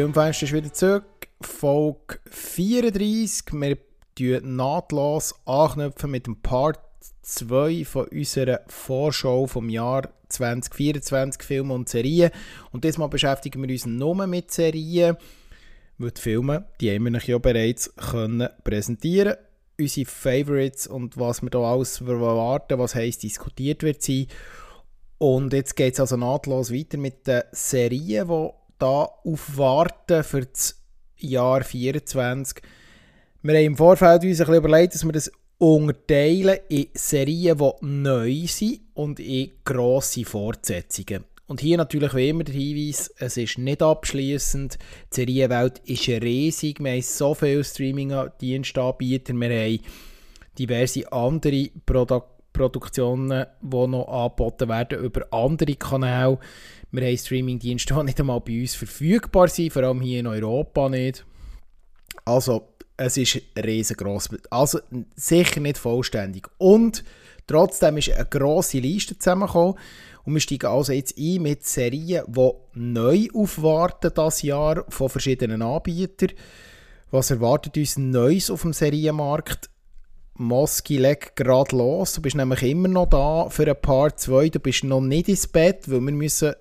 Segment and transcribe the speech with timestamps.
[0.00, 1.28] Filmfenster ist wieder zurück.
[1.42, 3.52] Folge 34.
[3.52, 3.76] Wir
[4.16, 6.80] knüpfen nahtlos anknüpfen mit dem Part
[7.20, 12.30] 2 von unserer Vorschau vom Jahr 2024 Filme und Serien.
[12.72, 15.18] Und diesmal beschäftigen wir uns nur mit Serien,
[15.98, 19.34] weil die Filme, die haben wir ja bereits können präsentieren
[19.78, 24.28] unsere Favorites und was wir da alles erwarten, was heißt diskutiert wird sein.
[25.18, 30.82] Und jetzt geht es also nahtlos weiter mit den Serien, die da aufwarten für das
[31.16, 32.62] Jahr 2024.
[33.42, 38.46] Wir haben im Vorfeld uns ein überlegt, dass wir das unterteilen in Serien, die neu
[38.46, 41.24] sind und in grosse Fortsetzungen.
[41.46, 44.78] Und hier natürlich wie immer der Hinweis, es ist nicht abschließend.
[45.10, 46.78] Die Serienwelt ist riesig.
[46.78, 49.34] Wir haben so viele Streaming-Dienstanbieter.
[49.34, 49.80] Wir haben
[50.58, 56.38] diverse andere Produ Produktionen, die noch angeboten werden über andere Kanäle.
[56.92, 60.88] Wir haben Streamingdienste, die nicht einmal bei uns verfügbar sind, vor allem hier in Europa
[60.88, 61.24] nicht.
[62.24, 64.30] Also, es ist riesengroß.
[64.50, 64.80] Also,
[65.14, 66.48] sicher nicht vollständig.
[66.58, 67.04] Und
[67.46, 69.76] trotzdem ist eine grosse Liste zusammengekommen.
[70.24, 75.62] Und wir steigen also jetzt ein mit Serien, die neu aufwarten das Jahr von verschiedenen
[75.62, 76.32] Anbietern.
[77.10, 79.70] Was erwartet uns Neues auf dem Serienmarkt?
[80.34, 82.14] Moski, leg gerade los.
[82.14, 84.48] Du bist nämlich immer noch da für ein Part 2.
[84.50, 86.54] Du bist noch nicht ins Bett, weil wir müssen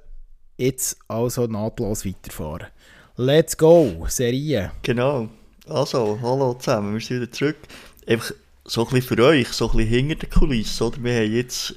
[0.59, 2.67] jetzt also nahtlos weiterfahren.
[3.15, 4.71] Let's go, Serie.
[4.81, 5.29] Genau.
[5.67, 7.57] Also, hallo zusammen, wir sind wieder zurück.
[8.05, 8.33] Einfach
[8.65, 11.03] so ein bisschen für euch, so ein bisschen hinter der Kulisse, oder?
[11.03, 11.75] Wir haben jetzt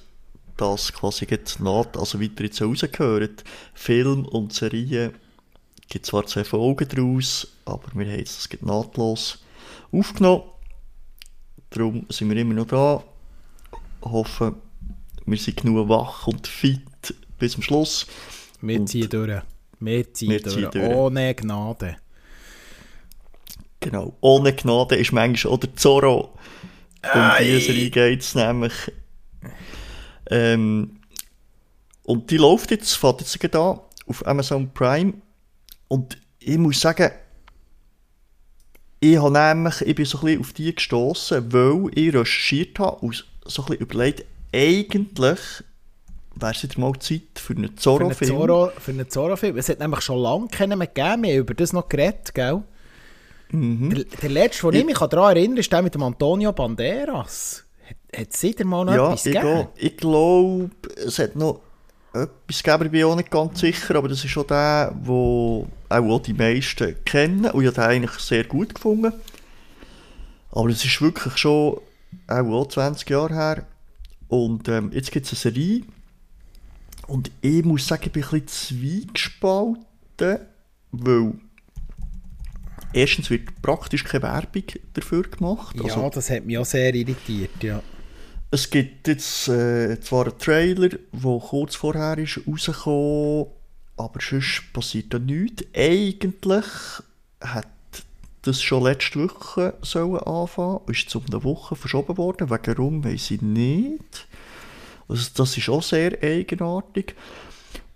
[0.56, 3.44] das quasi jetzt naht, also weiter jetzt rausgehört.
[3.75, 5.12] Film und Serie
[5.88, 9.38] gibt zwar zwei Folgen daraus, aber wir haben es nahtlos
[9.92, 10.44] aufgenommen.
[11.71, 13.04] Darum sind wir immer noch da.
[14.03, 14.56] Hoffen,
[15.25, 18.06] wir sind genug wach und fit bis zum Schluss.
[18.62, 19.42] Wir ziehen durch.
[19.80, 20.70] Wir ziehen, wir ziehen durch.
[20.70, 20.94] durch.
[20.94, 21.96] Ohne Gnade.
[23.80, 24.16] Genau.
[24.20, 26.38] Ohne Gnade ist manchmal auch der Zorro.
[27.14, 28.72] Um diese geht es nämlich.
[30.30, 31.00] Ähm,
[32.04, 35.14] und die läuft jetzt, fährt jetzt da auf Amazon Prime.
[35.88, 37.10] Und ich muss sagen,
[39.00, 42.96] ich, habe nämlich, ich bin so ein bisschen auf die gestoßen, weil ich recherchiert habe
[42.98, 44.24] und so ein bisschen überlegt,
[44.54, 45.40] eigentlich
[46.34, 48.31] wäre es wieder mal Zeit für einen Zorro-Film.
[48.31, 49.56] Zorro, für einen Zorro-Film.
[49.56, 52.62] Es hat nämlich schon lange keinen mehr gegeben, wir haben über das noch geredet, gell?
[53.50, 53.94] Mhm.
[53.94, 57.65] Der, der letzte, den ich mich daran erinnere, ist der mit dem Antonio Banderas.
[58.12, 59.69] Hat, es seitdem mal noch ja, etwas ich gegeben?
[59.76, 61.60] ich glaube, es hat noch
[62.15, 66.19] etwas gegeben, ich bin auch nicht ganz sicher, aber das ist schon der, wo auch
[66.21, 69.12] die meisten kennen und ich habe den eigentlich sehr gut gefunden.
[70.50, 71.78] Aber es ist wirklich schon
[72.28, 73.66] auch 20 Jahre her.
[74.28, 75.82] Und ähm, jetzt gibt es eine Serie.
[77.06, 80.38] Und ich muss sagen, ich bin ein bisschen zwiegespalten,
[80.92, 81.34] weil
[82.92, 84.64] erstens wird praktisch keine Werbung
[84.94, 85.76] dafür gemacht.
[85.76, 87.82] Ja, also, das hat mich auch sehr irritiert, ja.
[88.50, 93.46] Es gibt jetzt äh, zwar einen Trailer, der kurz vorher ist rausgekommen,
[93.96, 95.64] aber sonst passiert da nichts.
[95.74, 96.66] Eigentlich
[97.41, 97.66] hat
[98.42, 102.50] das schon letzte Woche sollen anfangen, ist zu einer Woche verschoben worden.
[102.50, 104.26] Warum, weiß ich nicht.
[105.12, 107.14] Also das ist auch sehr eigenartig.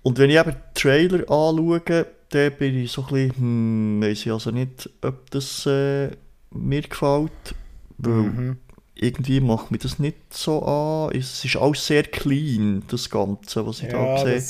[0.03, 4.27] Und wenn ich eben den Trailer anschaue, dann bin ich so ein bisschen, hm, weiß
[4.27, 6.11] ich also nicht, ob das äh,
[6.51, 7.55] mir gefällt.
[7.99, 8.57] Weil mhm
[8.97, 11.15] irgendwie macht mich das nicht so an.
[11.15, 14.43] Es ist alles sehr clean, das Ganze, was ich ja, da sehe.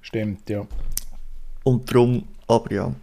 [0.00, 0.66] Stimmt, ja.
[1.62, 2.94] Und darum, aber ja.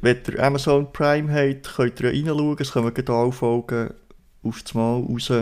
[0.00, 2.56] Wenn ihr Amazon Prime habt, könnt ihr reinschauen.
[2.58, 3.94] Es kommen gerade alle Folgen
[4.42, 5.32] auf das Mal raus.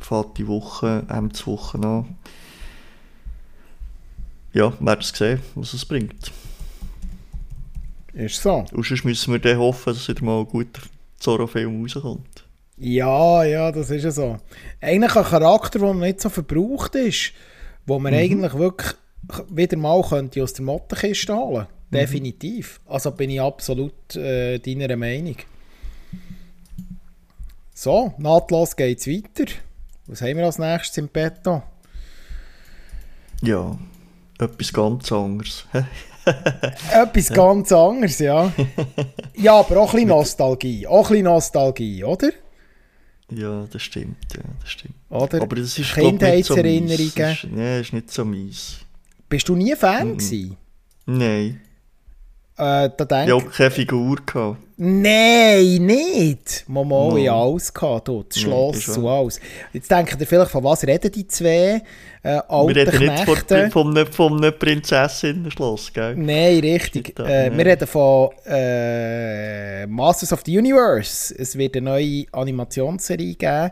[0.00, 2.16] Fährt die Woche, ähm, die Woche an.
[4.52, 6.32] Ja, wir werden es sehen, was es bringt.
[8.14, 8.64] Ist so.
[8.72, 10.80] Und sonst müssen wir dann hoffen, dass wieder mal gut
[11.18, 12.44] Zorro-Film rauskommt.
[12.78, 14.38] Ja, ja, das ist ja so.
[14.80, 17.32] Eigentlich ein Charakter, der nicht so verbraucht ist,
[17.86, 18.18] wo man mhm.
[18.18, 18.94] eigentlich wirklich
[19.50, 21.96] wieder mal könnte aus der Mottenkiste holen mhm.
[21.96, 22.80] Definitiv.
[22.86, 25.36] Also bin ich absolut äh, deiner Meinung.
[27.74, 29.52] So, nahtlos geht es weiter.
[30.06, 31.62] Was haben wir als nächstes im Petto?
[33.42, 33.76] Ja,
[34.38, 35.64] etwas ganz anderes.
[36.92, 38.52] Etwas ganz anderes, ja.
[39.36, 40.86] Ja, aber auch ein bisschen Nostalgie.
[40.86, 42.30] Auch ein bisschen Nostalgie, oder?
[43.30, 44.16] Ja, das stimmt.
[44.34, 44.94] Ja, das stimmt.
[45.10, 45.42] Oder?
[45.42, 47.12] Aber das ist Kindheitserinnerungen.
[47.12, 48.78] So ist, nee, ist nicht so mies.
[49.28, 50.18] Bist du nie Fan mhm.
[50.18, 50.56] gewesen?
[51.06, 51.60] Nein.
[52.58, 54.56] Äh, da denk, Ja, auch keine Figur gehabt.
[54.78, 56.64] Nein, nicht!
[56.68, 57.16] Momo, No.
[57.16, 59.40] ich habe alles gehabt, du, das Schloss und alles.
[59.72, 61.82] Jetzt denkt ihr vielleicht, von was reden die zwei
[62.22, 63.70] äh, Wir alten reden nicht von, Knechte?
[63.70, 66.14] von, einem, von einem Prinzessinnen-Schloss, gell?
[66.16, 67.14] Nein, richtig.
[67.14, 67.56] Da, Äh, ja.
[67.56, 71.34] Wir reden von äh, Masters of the Universe.
[71.38, 73.70] Es wird eine neue Animationsserie geben,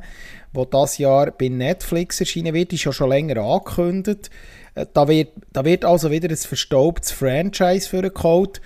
[0.57, 2.73] die das Jahr bei Netflix erscheinen wird.
[2.73, 4.31] Ist ja schon länger angekündigt.
[4.75, 8.61] Äh, Da wird, da wird also wieder ein verstaubtes Franchise vorgeholt.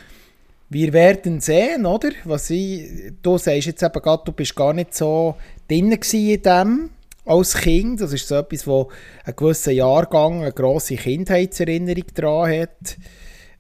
[0.71, 2.11] Wir werden sehen, oder?
[2.25, 5.37] Was ich, du sagst jetzt eben gerade, du bist gar nicht so
[5.67, 6.91] drin in dem
[7.25, 8.01] als Kind.
[8.01, 8.91] Das ist so etwas, wo
[9.25, 12.97] ein gewisser Jahrgang eine grosse Kindheitserinnerung daran hat.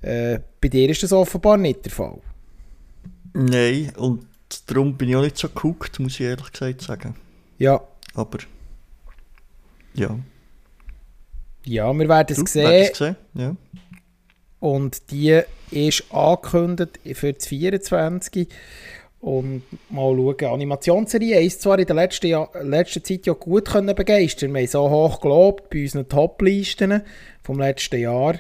[0.00, 2.20] Äh, bei dir ist das offenbar nicht der Fall.
[3.32, 4.26] Nein, und
[4.66, 7.14] darum bin ich auch nicht so geguckt, muss ich ehrlich gesagt sagen.
[7.58, 7.80] Ja,
[8.14, 8.38] Aber,
[9.94, 10.18] ja.
[11.64, 12.68] ja wir werden es sehen.
[12.68, 13.16] wer hat's gesehen?
[13.34, 13.56] Ja.
[14.60, 15.40] Und die
[15.70, 18.48] ist angekündigt für das 24.
[19.20, 23.94] Und mal schauen, Animationsserie ist zwar in der letzten, Jahr, letzten Zeit ja gut können
[23.94, 24.52] begeistern.
[24.54, 27.02] Wir haben so hoch gelobt bei unseren Top-Listen
[27.42, 28.36] vom letzten Jahr.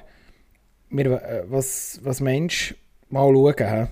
[0.90, 2.74] Wir, äh, was, was meinst du?
[3.10, 3.86] Mal schauen, hä?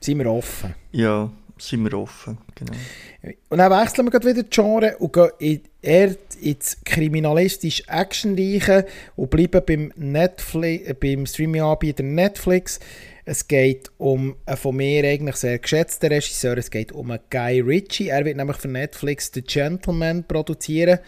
[0.00, 0.74] sind wir offen.
[0.92, 2.72] Ja, sind wir offen, genau.
[3.48, 8.86] Und dann wechseln wir wieder die Genre und gehen eher ins kriminalistisch actionreiche
[9.16, 12.80] und bleiben beim, äh, beim Streaming-Anbieter Netflix.
[13.24, 16.56] Es geht um einen von mir eigentlich sehr geschätzten Regisseur.
[16.58, 18.08] Es geht um einen Guy Ritchie.
[18.08, 20.98] Er wird nämlich für Netflix The Gentleman produzieren.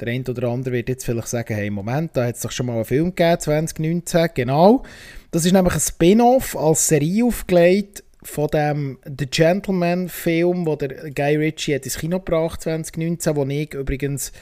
[0.00, 2.66] Der eine oder andere wird jetzt vielleicht sagen, hey, Moment, da hat es doch schon
[2.66, 4.28] mal einen Film gegeben, 2019.
[4.34, 4.84] Genau.
[5.30, 11.36] Das ist nämlich ein Spin-off als Serie aufgelegt von dem The Gentleman-Film, wo der Guy
[11.36, 14.32] Ritchie hat ins Kino gebracht 2019, den ich übrigens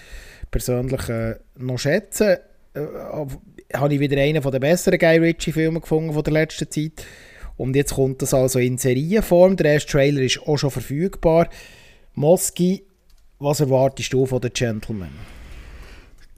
[0.50, 2.40] persönlich äh, noch schätze.
[2.74, 2.80] Äh,
[3.74, 7.04] habe ich wieder einen der besseren Guy Ritchie-Filme gefunden von der letzten Zeit.
[7.56, 9.56] Und jetzt kommt das also in Serienform.
[9.56, 11.48] Der erste Trailer ist auch schon verfügbar.
[12.14, 12.84] Moski,
[13.38, 15.10] was erwartest du von The Gentleman?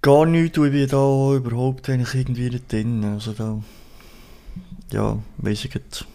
[0.02, 3.04] Gar nichts, ich bin da überhaupt eigentlich irgendwie nicht drin.
[3.04, 3.62] Also da,
[4.92, 6.06] ja, weiss ich jetzt,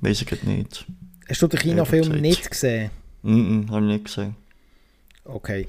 [0.00, 0.86] weiss ich nicht.
[1.28, 2.20] Hast du den Kinofilm gesagt.
[2.20, 2.90] nicht gesehen?
[3.22, 4.36] Mhm, habe ich nicht gesehen.
[5.24, 5.66] Okay.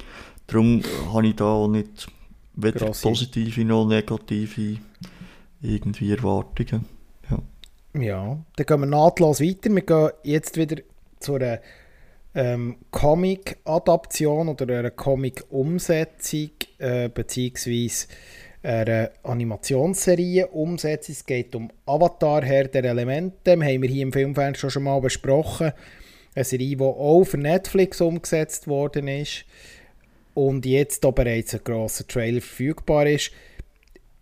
[0.47, 0.81] Darum
[1.13, 2.07] habe ich da auch nicht
[2.55, 4.77] weder Grosse- positive noch negative
[5.61, 6.85] irgendwie Erwartungen.
[7.93, 9.73] Ja, dann gehen wir nahtlos weiter.
[9.73, 10.77] Wir gehen jetzt wieder
[11.19, 11.59] zu einer
[12.35, 18.07] ähm, Comic-Adaption oder einer Comic-Umsetzung, äh, beziehungsweise
[18.67, 21.13] einer Animationsserie-Umsetzung.
[21.13, 23.57] Es geht um Avatar, Herr der Elemente.
[23.57, 25.71] Wir haben wir hier im Filmfenster schon mal besprochen.
[26.35, 29.45] Eine Serie, die auch für Netflix umgesetzt worden ist
[30.33, 33.31] und jetzt da bereits ein grosser Trailer verfügbar ist.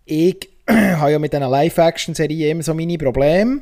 [0.06, 3.62] Ich habe ja mit diesen Live-Action-Serien immer so meine Probleme.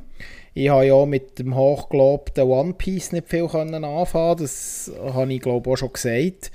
[0.54, 4.38] Ich habe ja mit dem hochgelobten One Piece nicht viel anfangen.
[4.38, 6.52] Das habe ich glaube auch schon gesagt.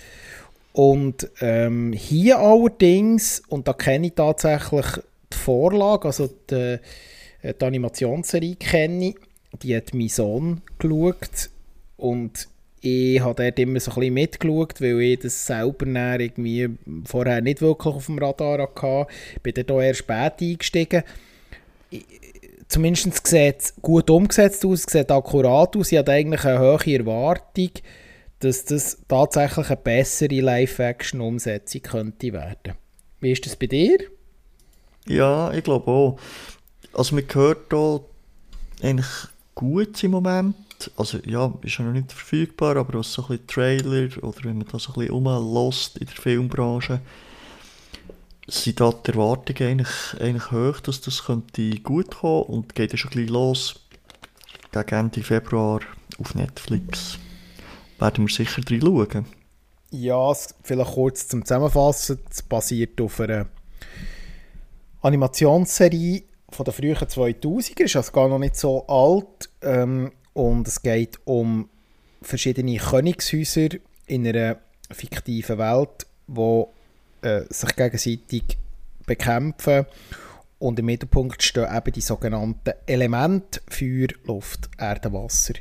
[0.79, 4.87] Und ähm, hier allerdings, und da kenne ich tatsächlich
[5.33, 6.79] die Vorlage, also die,
[7.43, 9.17] äh, die Animationsserie kenne ich,
[9.61, 11.51] die hat mein Sohn geschaut
[11.97, 12.47] und
[12.81, 16.69] ich habe dort immer so ein bisschen mitgeschaut, weil ich das selber dann irgendwie
[17.07, 19.09] vorher nicht wirklich auf dem Radar hatte.
[19.35, 21.03] Ich bin dort auch eher spät eingestiegen.
[21.91, 22.07] Ich-
[22.69, 25.91] Zumindest sieht es gut umgesetzt aus, sieht akkurat aus.
[25.91, 27.71] Ich hatte eigentlich eine hohe Erwartung,
[28.41, 32.75] dass das tatsächlich eine bessere Live-Action-Umsetzung könnte werden.
[33.21, 33.99] Wie ist das bei dir?
[35.07, 36.19] Ja, ich glaube auch.
[36.93, 38.01] Also man hört da
[38.83, 39.07] eigentlich
[39.55, 40.57] gut im Moment.
[40.97, 44.59] Also ja, ist ja noch nicht verfügbar, aber was so ein bisschen Trailer oder wenn
[44.59, 47.01] man da so ein bisschen rumlässt in der Filmbranche,
[48.47, 52.99] sind da die Erwartungen eigentlich, eigentlich hoch, dass das könnte gut kommen und geht ja
[52.99, 53.81] schon gleich los.
[54.71, 55.81] Gegen Ende Februar
[56.19, 57.19] auf Netflix.
[57.99, 59.27] Werden wir sicher drin schauen.
[59.91, 62.19] Ja, vielleicht kurz zum Zusammenfassen.
[62.31, 63.47] Es basiert auf einer
[65.03, 69.49] Animationsserie von den frühen 2000er, ist also gar noch nicht so alt.
[69.63, 71.69] Ähm, und es geht um
[72.23, 73.69] verschiedene Königshäuser
[74.07, 74.59] in einer
[74.91, 76.73] fiktiven Welt, wo
[77.23, 78.59] äh, sich gegenseitig
[79.07, 79.87] bekämpfen.
[80.59, 85.55] Und im Mittelpunkt stehen eben die sogenannten Elemente Feuer, Luft, Erde, Wasser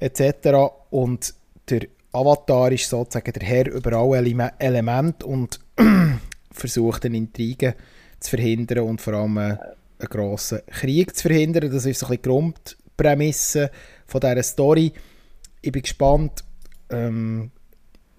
[0.00, 0.72] etc.
[0.90, 1.34] Und
[1.70, 5.60] der Avatar ist sozusagen der Herr über alle Eleme- Elemente und
[6.50, 7.74] versucht eine Intrige
[8.20, 9.58] zu verhindern und vor allem einen
[10.00, 11.70] grossen Krieg zu verhindern.
[11.70, 13.70] Das ist so ein bisschen die Grundprämisse
[14.06, 14.92] von dieser Story.
[15.60, 16.44] Ich bin gespannt,
[16.90, 17.50] ähm,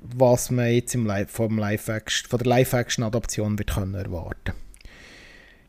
[0.01, 1.89] was man jetzt im Live, vom Live
[2.29, 4.53] von der Live-Action-Adaption wird können erwarten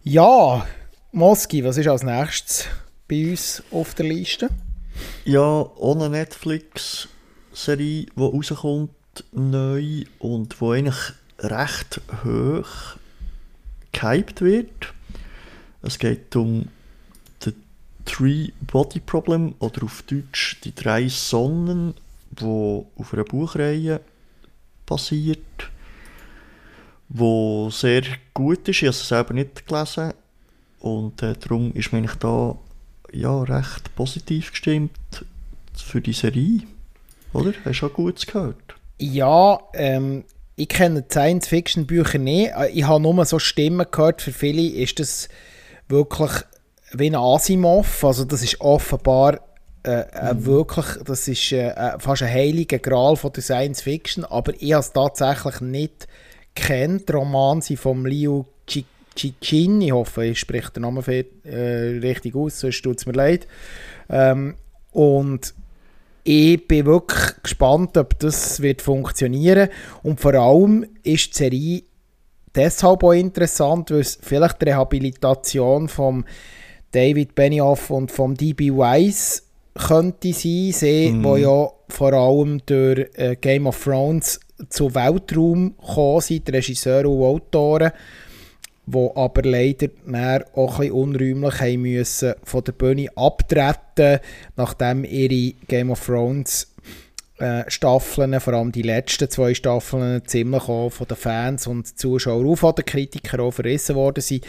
[0.05, 0.67] Ja,
[1.13, 2.67] Moski, was ist als nächstes
[3.09, 4.51] bei uns auf der Liste.
[5.25, 6.09] Ja, ohne
[7.61, 8.91] Netflix-Serie, die rauskommt,
[9.33, 12.97] neu und wo eigentlich recht hoch
[13.93, 14.95] gehypt wird.
[15.83, 16.69] Es geht um
[17.43, 17.53] The
[18.05, 21.95] Three Body Problem oder auf Deutsch die drei Sonnen,
[22.31, 24.01] wo auf einer Buchreihe
[24.87, 25.71] basiert,
[27.09, 28.03] wo sehr
[28.33, 28.77] gut ist.
[28.77, 30.15] Ich habe es selber nicht gelesen
[30.81, 32.57] und äh, darum ist mir da
[33.13, 35.25] ja recht positiv gestimmt
[35.75, 36.63] für die Serie.
[37.33, 37.53] Oder?
[37.53, 38.57] Hast du schon Gutes gehört?
[38.99, 40.25] Ja, ähm,
[40.57, 42.53] ich kenne Science-Fiction-Bücher nicht.
[42.53, 44.23] Äh, ich habe nur so Stimmen gehört.
[44.23, 45.29] Für viele ist das
[45.89, 46.31] wirklich
[46.93, 48.05] wie ein Asimov.
[48.05, 49.41] Also das ist offenbar
[49.83, 50.45] äh, äh, mhm.
[50.45, 54.25] wirklich, das ist äh, äh, fast ein heiliger Gral von der Science-Fiction.
[54.25, 56.09] Aber ich habe es tatsächlich nicht
[56.55, 57.13] kennt.
[57.13, 58.45] Roman sind von Liu
[59.17, 59.81] Cicin.
[59.81, 63.47] Ich hoffe, ich spreche den Namen äh, richtig aus, sonst tut es mir leid.
[64.09, 64.57] Ähm,
[64.93, 65.55] und
[66.25, 69.69] ich bin wirklich gespannt, ob das wird funktionieren
[70.03, 71.83] und vor allem ist die Serie
[72.55, 76.25] deshalb auch interessant, weil es vielleicht die Rehabilitation von
[76.93, 78.73] David Benioff und von D.B.
[78.77, 81.25] Weiss könnte sein, sie, mm.
[81.25, 87.09] wo ja vor allem durch äh, Game of Thrones zu Weltraum gekommen sind, die Regisseure
[87.09, 87.93] und Autoren,
[88.91, 89.89] die aber leider
[90.55, 94.21] auch ein bisschen unräumlich haben müssen von der Bühne abtreten,
[94.57, 96.75] nachdem ihre Game of Thrones
[97.41, 102.57] äh, Staffeln, vor allem die letzten zwei Staffeln, ziemlich auch von den Fans und Zuschauern
[102.57, 104.45] von den Kritikern auch verrissen worden sind,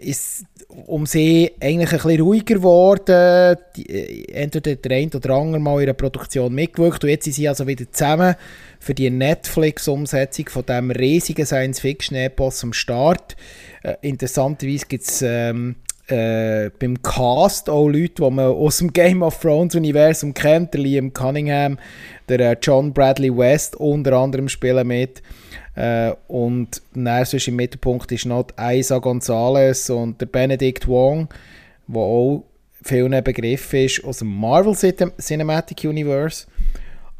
[0.00, 3.58] ist um sie eigentlich ein bisschen ruhiger geworden.
[3.76, 7.34] Die, äh, entweder der eine oder andere mal in der Produktion mitgewirkt und jetzt sind
[7.34, 8.36] sie also wieder zusammen
[8.78, 13.36] für die Netflix-Umsetzung von diesem riesigen Science-Fiction-Epos am Start.
[13.82, 15.76] Äh, interessanterweise gibt es ähm,
[16.08, 20.74] äh, beim Cast auch Leute, die man aus dem Game of Thrones-Universum kennt.
[20.74, 21.78] Der Liam Cunningham,
[22.28, 25.22] der äh, John Bradley West unter anderem spielen mit.
[25.76, 31.28] Äh, und dann im Mittelpunkt ist noch Isa Gonzalez und der Benedict Wong,
[31.86, 32.44] der auch
[32.82, 36.46] vielen Begriff ist aus dem Marvel Cinematic Universe.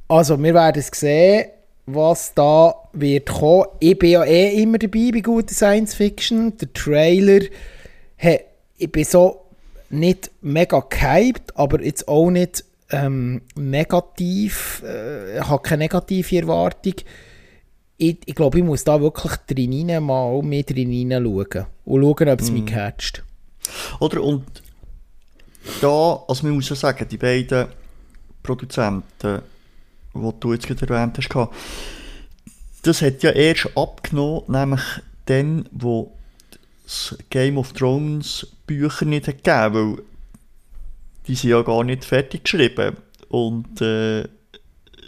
[0.08, 1.46] Also, wir werden es sehen,
[1.94, 3.66] was da wird kommen.
[3.80, 6.56] Ich bin ja eh immer dabei bei guter Science Fiction.
[6.58, 7.46] Der Trailer,
[8.16, 8.40] hey,
[8.78, 9.46] ich bin so
[9.90, 14.82] nicht mega gehypt, aber jetzt auch nicht ähm, negativ.
[14.86, 16.94] Äh, ich habe keine negative Erwartung
[18.00, 22.40] ich, ich glaube, ich muss da wirklich drin mal mit drin schauen und schauen, ob
[22.40, 22.54] es mm.
[22.54, 23.22] mich catcht.
[24.00, 24.44] Oder und
[25.82, 27.66] da, also man muss ja sagen, die beiden
[28.42, 29.42] Produzenten,
[30.22, 31.50] die du jetzt gerade erwähnt hast,
[32.82, 34.82] das hat ja erst abgenommen, nämlich
[35.26, 36.16] dann, wo
[36.84, 40.04] das Game of Thrones Bücher nicht hat gegeben, weil
[41.26, 42.96] die sind ja gar nicht fertig geschrieben
[43.28, 44.26] und äh,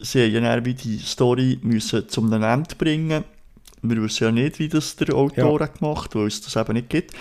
[0.02, 3.25] sie haben ja wie die Story müssen zum Ende bringen.
[3.83, 5.66] Wir wissen ja nicht, wie das der Autor ja.
[5.66, 7.14] hat gemacht, weil es das eben nicht gibt.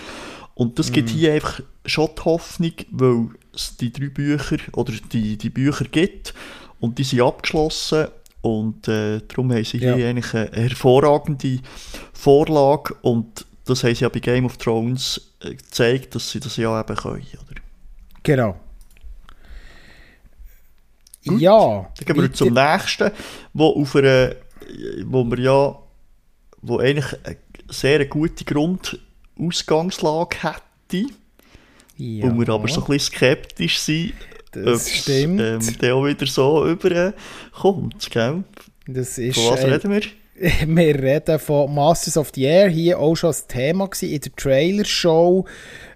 [0.54, 0.92] Und das mm.
[0.92, 1.14] gibt mhm.
[1.14, 6.34] hier einfach schon die Hoffnung, weil es die drei Bücher oder die, die Bücher gibt
[6.82, 8.08] und die sind abgeschlossen
[8.40, 10.08] und äh, darum haben sie hier ja.
[10.08, 11.60] eigentlich eine hervorragende
[12.12, 16.56] Vorlage und das haben sie ja bei Game of Thrones äh, gezeigt, dass sie das
[16.56, 17.60] ja eben können, oder?
[18.24, 18.56] Genau.
[21.24, 21.40] Gut.
[21.40, 21.88] Ja.
[21.96, 23.12] Dann gehen wir zum nächsten,
[23.52, 24.34] wo, auf einer,
[25.04, 25.78] wo wir ja
[26.62, 27.36] wo eigentlich eine
[27.68, 31.06] sehr gute Grundausgangslage hätte.
[31.96, 32.26] Ja.
[32.26, 34.14] Und wir aber so ein bisschen skeptisch sind,
[34.52, 35.40] das stimmt.
[35.40, 38.44] Ähm, der auch wieder so überkommt, gell?
[38.86, 40.02] Das ist, Von was reden wir?
[40.66, 44.32] wir reden von Masters of the Air, hier auch schon das Thema gewesen, in der
[44.34, 45.44] Trailer-Show.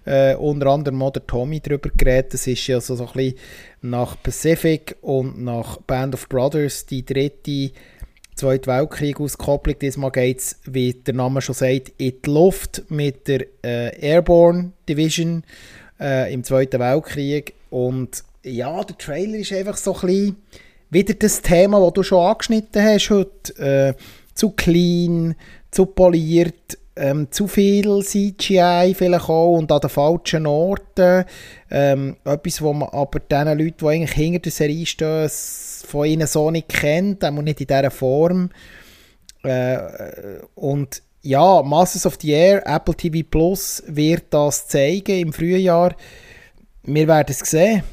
[0.05, 2.33] Äh, unter anderem auch der Tommy darüber geredet.
[2.33, 3.35] Das ist ja so, so ein bisschen
[3.81, 7.71] nach Pacific und nach Band of Brothers die dritte
[8.35, 9.79] Zweite Weltkrieg auskopplung.
[9.79, 14.73] Diesmal geht es, wie der Name schon sagt, in die Luft mit der äh, Airborne
[14.87, 15.43] Division
[15.99, 17.55] äh, im Zweiten Weltkrieg.
[17.71, 20.35] Und ja, der Trailer ist einfach so ein bisschen
[20.89, 23.95] wieder das Thema, das du schon angeschnitten hast heute.
[23.95, 24.01] Äh,
[24.37, 25.35] zu clean,
[25.71, 31.25] zu poliert, ähm, zu viel CGI vielleicht auch und an den falschen Orten.
[31.69, 36.27] Ähm, etwas, wo man aber den Leuten, die eigentlich hinter der Serie stehen, von ihnen
[36.27, 38.49] so nicht kennt, auch nicht in dieser Form.
[39.43, 39.77] Äh,
[40.55, 45.95] und ja, Masters of the Air, Apple TV Plus wird das zeigen im Frühjahr.
[46.83, 47.83] Wir werden es sehen.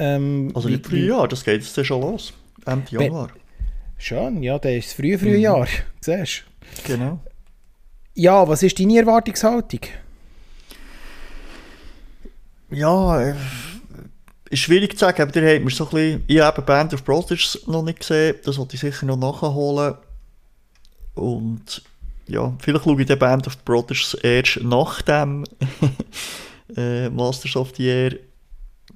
[0.00, 2.32] Ähm, also im Frühjahr, das geht jetzt schon los.
[2.64, 3.30] Ende Januar.
[3.98, 5.66] Schön, ja, das ist das frühe Frühjahr.
[5.66, 5.82] Mhm.
[6.00, 6.44] Siehst
[6.86, 6.92] du?
[6.92, 7.20] Genau.
[8.14, 9.80] Ja, was ist deine Erwartungshaltung?
[12.70, 13.34] Ja, äh,
[14.48, 17.04] ist schwierig zu sagen, aber der hat mir so ein bisschen, ich habe Band of
[17.04, 19.94] Brothers noch nicht gesehen, das wollte ich sicher noch nachholen.
[21.14, 21.82] Und
[22.26, 25.44] ja, vielleicht schaue ich die Band of Brothers erst nach dem
[26.76, 28.16] äh, Masters of the Air,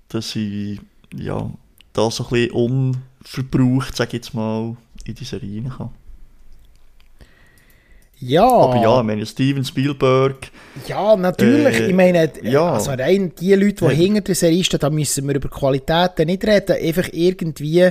[0.09, 0.81] dass ich
[1.19, 1.51] ja,
[1.93, 5.91] da so ein bisschen unverbraucht, sage ich jetzt mal, in die Serie rein kann.
[8.19, 8.49] Ja.
[8.49, 10.51] Aber ja, ich meine, Steven Spielberg.
[10.87, 11.81] Ja, natürlich.
[11.81, 12.73] Äh, ich meine, ja.
[12.73, 13.91] also rein die Leute, die Ja.
[13.91, 16.77] hinter der Serie stehen, da müssen wir über Qualitäten nicht reden.
[16.81, 17.91] Einfach irgendwie,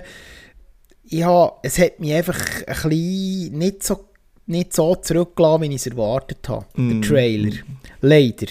[1.05, 4.05] ja, es hat mich einfach ein bisschen nicht so,
[4.47, 6.65] nicht so zurückgelassen, wie ich es erwartet habe.
[6.75, 7.01] Mm.
[7.01, 7.55] Der Trailer.
[8.01, 8.47] Leider.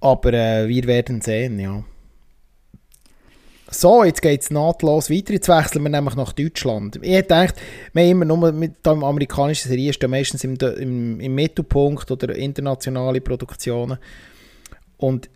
[0.00, 1.82] Aber äh, wir werden sehen, ja.
[3.72, 5.32] So, jetzt geht es nahtlos weiter.
[5.32, 6.98] Jetzt wechseln wir nämlich nach Deutschland.
[7.02, 7.54] Ich hätte gedacht,
[7.92, 12.10] wir haben immer nur mit da im amerikanischen Serien stehen meistens im, im, im Mittelpunkt
[12.10, 13.98] oder internationale Produktionen.
[14.96, 15.30] Und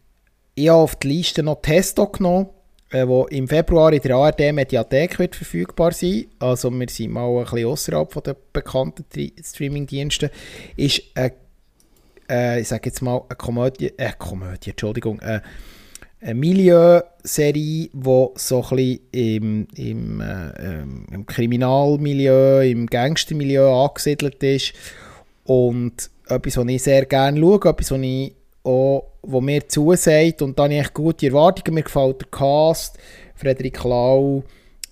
[0.57, 2.49] ich habe auf die Liste noch Testo genommen,
[2.91, 6.27] äh, wo im Februar in der ARD Mediathek wird verfügbar sein.
[6.41, 9.05] Also wir sind mal ein bisschen außerhalb von den bekannten
[9.43, 10.31] Streamingdiensten.
[10.77, 11.33] Ist eine,
[12.29, 15.41] äh, ich sage jetzt mal eine Komödie, äh, Komödie, Entschuldigung, äh,
[16.33, 24.73] Milieu-Serie, die so ein bisschen im, im, äh, ähm, im Kriminalmilieu, im Gangstermilieu angesiedelt ist.
[25.45, 30.41] Und etwas, was ich sehr gerne schaue, etwas, was, ich auch, was mir zusagt.
[30.41, 31.75] Und da habe ich gute Erwartungen.
[31.75, 32.99] Mir gefällt der Cast,
[33.35, 34.45] Frederik Lau,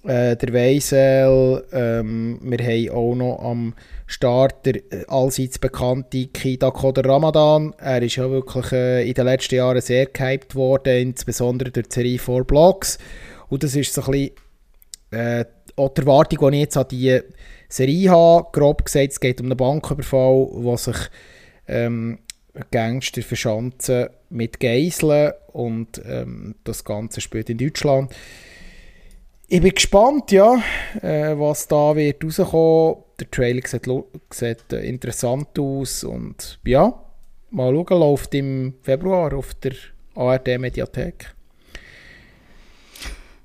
[0.04, 1.64] äh, der Weisel.
[1.72, 3.74] Ähm, wir haben auch noch am
[4.12, 7.74] Start der äh, allseits bekannte Kida Koder Ramadan.
[7.78, 11.94] Er ist ja wirklich äh, in den letzten Jahren sehr gehypt worden, insbesondere durch die
[11.94, 12.98] Serie 4 Blocks.
[13.48, 14.30] Und das ist so ein bisschen
[15.12, 15.44] äh,
[15.76, 17.20] auch die Erwartung, die ich jetzt an die
[17.68, 18.48] Serie habe.
[18.52, 20.96] Grob gesagt, es geht um einen Banküberfall, wo sich
[21.66, 22.18] ähm,
[22.70, 28.12] Gangster verschanzen mit Geiseln und ähm, das Ganze spielt in Deutschland.
[29.52, 30.62] Ich bin gespannt, ja,
[31.02, 33.04] äh, was da wird rauskommen.
[33.20, 33.86] Der Trailer sieht,
[34.30, 36.94] sieht äh, interessant aus und ja,
[37.50, 39.74] mal schauen, läuft im Februar auf der
[40.14, 41.34] ARD Mediathek.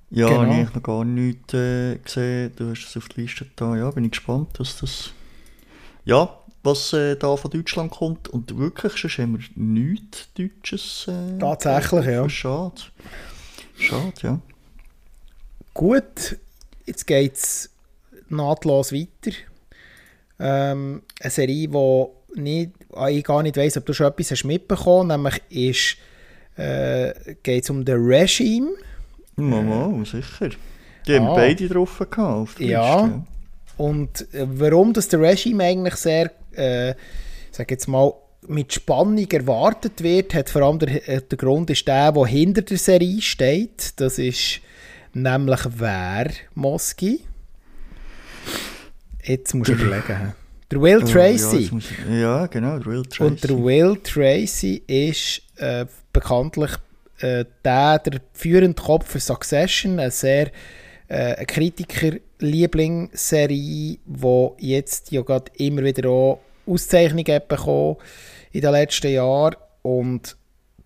[0.09, 0.45] Ja, Genau.
[0.45, 2.53] habe ich noch gar nicht äh, gesehen.
[2.55, 3.75] Du hast es auf die Liste da.
[3.75, 5.11] Ja, bin ich gespannt, dass das.
[6.05, 8.29] Ja, was äh, da von Deutschland kommt.
[8.29, 11.11] Und wirklich, sonst haben wir nichts Deutsches.
[11.37, 12.29] Tatsächlich, ja.
[12.29, 12.81] Schade.
[13.77, 14.39] Schade, ja.
[15.77, 16.37] Gut,
[16.87, 17.69] jetzt geht es
[18.29, 19.35] nahtlos weiter.
[20.39, 24.43] Ähm, eine Serie, die nicht, ah, ich gar nicht weiss, ob du schon etwas hast
[24.43, 25.97] mitbekommen hast, nämlich ist,
[26.59, 28.71] äh, geht es um The Regime.
[29.35, 30.49] Mal, mal, sicher.
[31.07, 31.35] Die haben Ah.
[31.35, 33.01] beide drauf gehabt auf der Ja.
[33.05, 33.23] Liste.
[33.77, 36.95] Und äh, warum das der Regime eigentlich sehr, äh,
[37.51, 38.13] sag jetzt mal,
[38.47, 42.63] mit Spannung erwartet wird, hat vor allem der, äh, der Grund ist der, der hinter
[42.63, 43.93] der Serie steht.
[43.97, 44.59] Das ist
[45.21, 47.21] nämlich wer, Moski?
[49.23, 50.33] Jetzt muss ich überlegen.
[50.71, 51.69] Der Will Oh, Ja, Tracy.
[51.71, 53.23] muss ich- ja, genau, der Will Tracy.
[53.23, 56.71] Und der Will Tracy ist äh, bekanntlich
[57.19, 60.51] äh, der, der führende Kopf für Succession, eine sehr
[61.07, 67.97] äh, Kritiker-Lieblingsserie, die jetzt ja gerade immer wieder auch Auszeichnungen bekommen
[68.51, 70.35] in den letzten Jahren und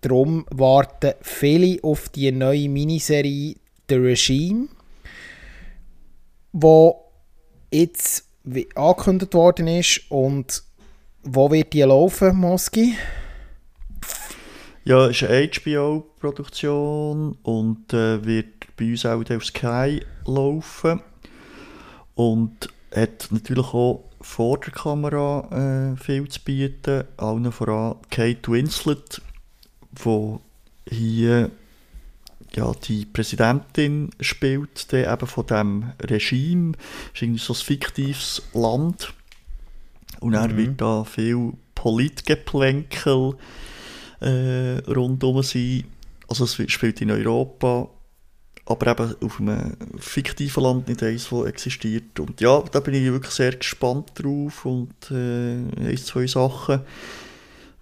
[0.00, 3.56] darum warten viele auf die neue Miniserie
[3.92, 4.68] The Regime,
[6.52, 7.12] wo
[7.70, 8.24] jetzt
[8.74, 10.62] angekündigt worden ist und
[11.24, 12.96] wo wird die laufen, Moski?
[14.84, 21.02] Ja, es ist eine HBO-Produktion und äh, wird bei uns auch auf Sky laufen.
[22.14, 27.04] Und hat natürlich auch vor der Kamera äh, viel zu bieten.
[27.18, 29.20] Allen voran Kate Winslet,
[30.02, 30.38] die
[30.88, 31.50] hier
[32.56, 36.72] ja, die Präsidentin spielt, die eben von diesem Regime.
[37.14, 39.14] Es ist irgendwie so ein fiktives Land.
[40.20, 43.34] Und dann wird da viel Politgeplänkel
[44.20, 45.84] äh, rundum sein.
[46.28, 47.88] Also es spielt in Europa,
[48.66, 52.20] aber eben auf einem fiktiven Land, nicht eins, das existiert.
[52.20, 56.82] Und ja, da bin ich wirklich sehr gespannt drauf und äh, eins, zwei Sachen,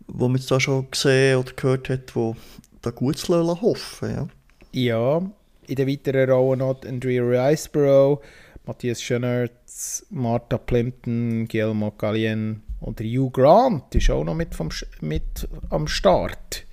[0.09, 2.33] die man jetzt da schon gesehen oder gehört hat, die
[2.80, 4.11] da gut zu hoffen.
[4.11, 4.28] Ja.
[4.72, 5.18] Ja,
[5.66, 8.20] in den weiteren Rollen noch Andrea Riceborough,
[8.66, 14.68] Matthias Schoenertz, Martha Plimpton, Guillermo Gallien und Hugh Grant ist auch noch mit, vom,
[15.00, 16.66] mit am Start.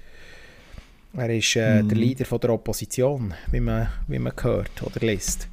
[1.15, 1.89] Er ist äh, mhm.
[1.89, 5.47] der Leader von der Opposition, wie man, wie man hört oder liest.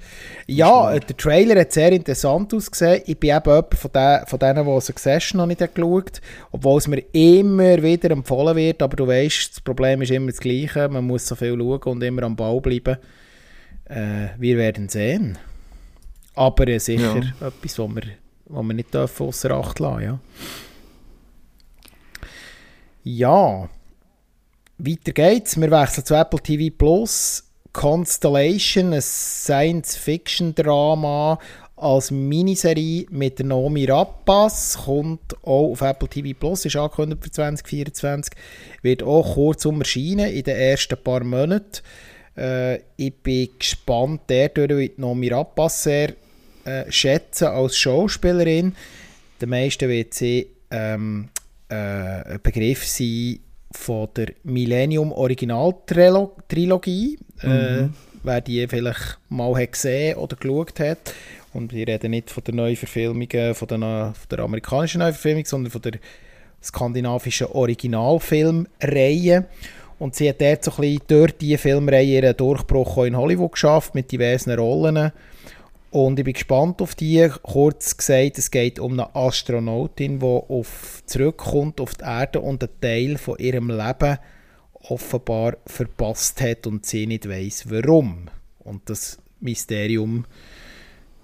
[0.46, 3.02] Ja, äh, der Trailer hat sehr interessant ausgesehen.
[3.06, 6.88] Ich bin eben jemand von, den, von denen, die Succession noch nicht geschaut obwohl es
[6.88, 8.82] mir immer wieder empfohlen wird.
[8.82, 10.88] Aber du weißt, das Problem ist immer das Gleiche.
[10.88, 12.98] Man muss so viel schauen und immer am Ball bleiben.
[13.86, 15.38] Äh, wir werden sehen.
[16.34, 17.46] Aber sicher ja.
[17.46, 18.02] etwas, was wir,
[18.46, 20.18] was wir nicht außer Acht lassen ja.
[23.06, 23.68] Ja,
[24.78, 25.60] weiter geht's.
[25.60, 27.44] Wir wechseln zu Apple TV Plus.
[27.72, 31.38] Constellation, ein Science-Fiction-Drama
[31.76, 38.32] als Miniserie mit Naomi Rappas, kommt auch auf Apple TV Plus, ist angekündigt für 2024,
[38.82, 41.82] wird auch kurz erscheinen in den ersten paar Monaten.
[42.36, 46.14] Äh, ich bin gespannt, der wie Naomi Rappas sehr
[46.64, 48.76] äh, schätzen als Schauspielerin.
[49.40, 51.28] Der meisten wird sie ähm,
[51.68, 53.40] äh, Begriff sein
[53.76, 55.74] von der Millennium Original
[56.48, 57.18] Trilogie.
[57.42, 57.84] Äh, mhm.
[57.84, 57.88] Äh,
[58.22, 61.14] wer die vielleicht mal hat gesehen oder geschaut hat.
[61.52, 65.82] Und wir reden nicht von der Neuverfilmung, von der, von der amerikanischen Neuverfilmung, sondern von
[65.82, 65.92] der
[66.62, 69.44] skandinavischen Originalfilmreihe.
[69.98, 73.94] Und sie hat dort so ein bisschen durch diese Filmreihe ihren Durchbruch in Hollywood geschafft,
[73.94, 75.12] mit diversen Rollen.
[75.94, 77.24] Und ich bin gespannt auf die.
[77.44, 82.80] Kurz gesagt, es geht um eine Astronautin, die auf, zurückkommt auf die Erde und einen
[82.80, 84.18] Teil von ihrem Leben
[84.72, 88.26] offenbar verpasst hat und sie nicht weiß, warum.
[88.64, 90.24] Und das Mysterium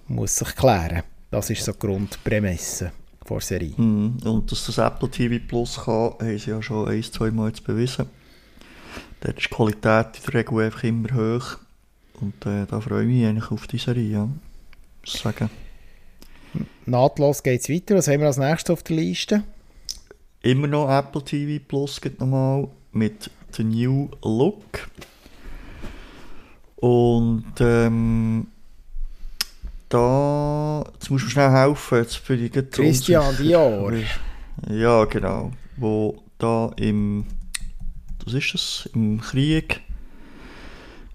[0.07, 1.03] muss sich klären.
[1.31, 2.93] Das ist so die Grundprämisse
[3.29, 3.73] der Serie.
[3.75, 7.49] Mm, und dass das Apple TV Plus kann, haben sie ja schon ein, zwei Mal
[7.49, 8.05] jetzt bewiesen.
[9.19, 11.57] Dort ist die Qualität in der Regel einfach immer hoch.
[12.21, 14.09] Und äh, da freue ich mich eigentlich auf die Serie.
[14.09, 14.29] Ja
[15.05, 15.49] sagen.
[16.85, 17.95] Nahtlos geht es weiter.
[17.95, 19.43] Was haben wir als nächstes auf der Liste?
[20.41, 24.89] Immer noch Apple TV Plus geht nochmal mit The New Look.
[26.77, 28.47] Und ähm,
[29.89, 33.93] da, jetzt muss man schnell helfen, jetzt bin ich Christian Dior.
[34.69, 35.51] Ja, genau.
[35.77, 37.25] Wo da im,
[38.25, 39.81] was ist das, im Krieg,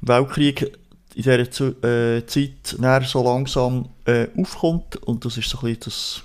[0.02, 0.72] Weltkrieg
[1.16, 4.96] in dieser Zu äh, Zeit so langsam äh, aufkommt.
[4.96, 6.22] Und das ist so ein bisschen das.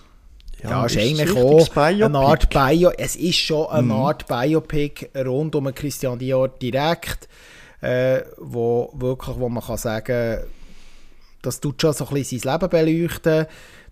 [0.62, 2.92] Ja, ja ist eigentlich auch eine Art Bio.
[2.98, 3.92] Es ist schon eine mhm.
[3.94, 7.30] Art Biopic rund um Christian Dior direkt,
[7.80, 10.40] äh, wo wirklich, wo man kann sagen,
[11.42, 13.46] das tut schon so ein bisschen sein Leben beleuchten.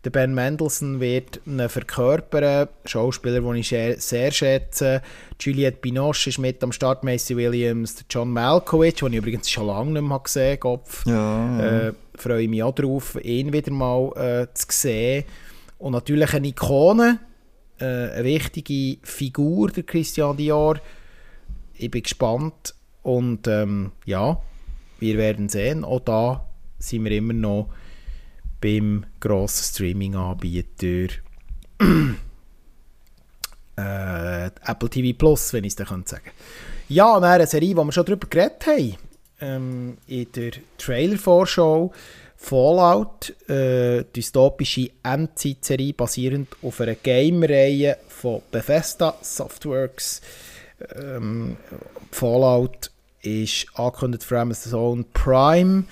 [0.06, 5.02] Der Ben Mendelssohn wird ihn verkörpern, Schauspieler, den ich sehr schätze.
[5.42, 9.68] Juliette Binoche ist mit am Start, Macy Williams, der John Malkovich, den ich übrigens schon
[9.68, 10.84] lange nicht mehr gesehen habe.
[11.06, 11.12] Ja,
[11.60, 11.88] ja.
[11.88, 15.26] Äh, freue mich auch darauf, ihn wieder mal äh, zu sehen.
[15.80, 17.20] Und natürlich eine Ikone,
[17.80, 20.80] äh, eine wichtige Figur, der Christian Dior.
[21.74, 24.42] Ich bin gespannt und ähm, ja,
[25.00, 25.84] wir werden sehen.
[25.84, 26.46] Auch da
[26.78, 27.70] sind wir immer noch
[28.62, 31.14] beim grossen Streaming-Anbieter
[33.78, 36.32] äh, Apple TV Plus, wenn ich es dann sagen könnte.
[36.90, 38.98] Ja, eine Serie, die wir schon darüber geredet haben,
[39.42, 41.94] ähm, in der Trailer-Vorschau,
[42.36, 50.22] Fallout, äh, dystopische Endzeit-Serie basierend auf einer Game-Reihe von Bethesda Softworks.
[50.96, 51.58] Ähm,
[52.12, 52.92] Fallout
[53.22, 55.84] ist angekündigt für Amazon Prime.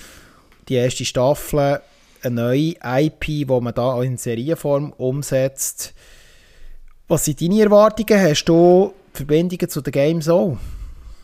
[0.69, 1.82] Die erste Staffel
[2.23, 5.93] eine neue IP, die man da in Serienform umsetzt.
[7.08, 8.21] Was sind deine Erwartungen?
[8.21, 10.58] Hast du Verbindungen zu den Games auch?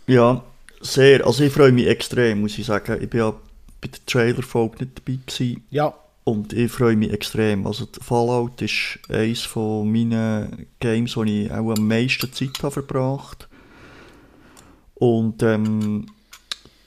[0.08, 0.43] Ja,
[0.82, 1.25] sehr.
[1.25, 3.01] Also ich freue mich extrem, muss ich sagen.
[3.01, 3.32] Ich bin ja
[3.82, 5.63] bei der Trailer-Folge nicht dabei gewesen.
[5.69, 5.93] Ja.
[6.23, 7.67] Und ich freue mich extrem.
[7.67, 13.49] Also Fallout ist eines von meinen Games, wo ich auch am meisten Zeit habe verbracht
[14.95, 16.06] Und ähm,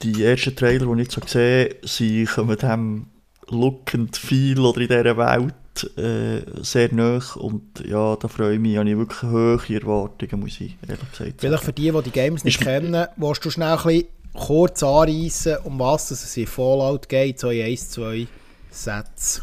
[0.03, 3.07] die ersten Trailer, die ich so gesehen habe, kommen dem
[3.49, 5.55] Look and Feel oder in dieser Welt
[5.97, 10.61] äh, sehr nah und ja, da freue ich mich, habe ich wirklich hohe Erwartungen, muss
[10.61, 11.35] ich ehrlich gesagt sagen.
[11.39, 14.83] Vielleicht für die, die die Games nicht ist kennen, willst du schnell ein bisschen kurz
[14.83, 18.27] anreißen, um was es in Fallout geht, so in 1, 2
[18.71, 19.43] Sätzen.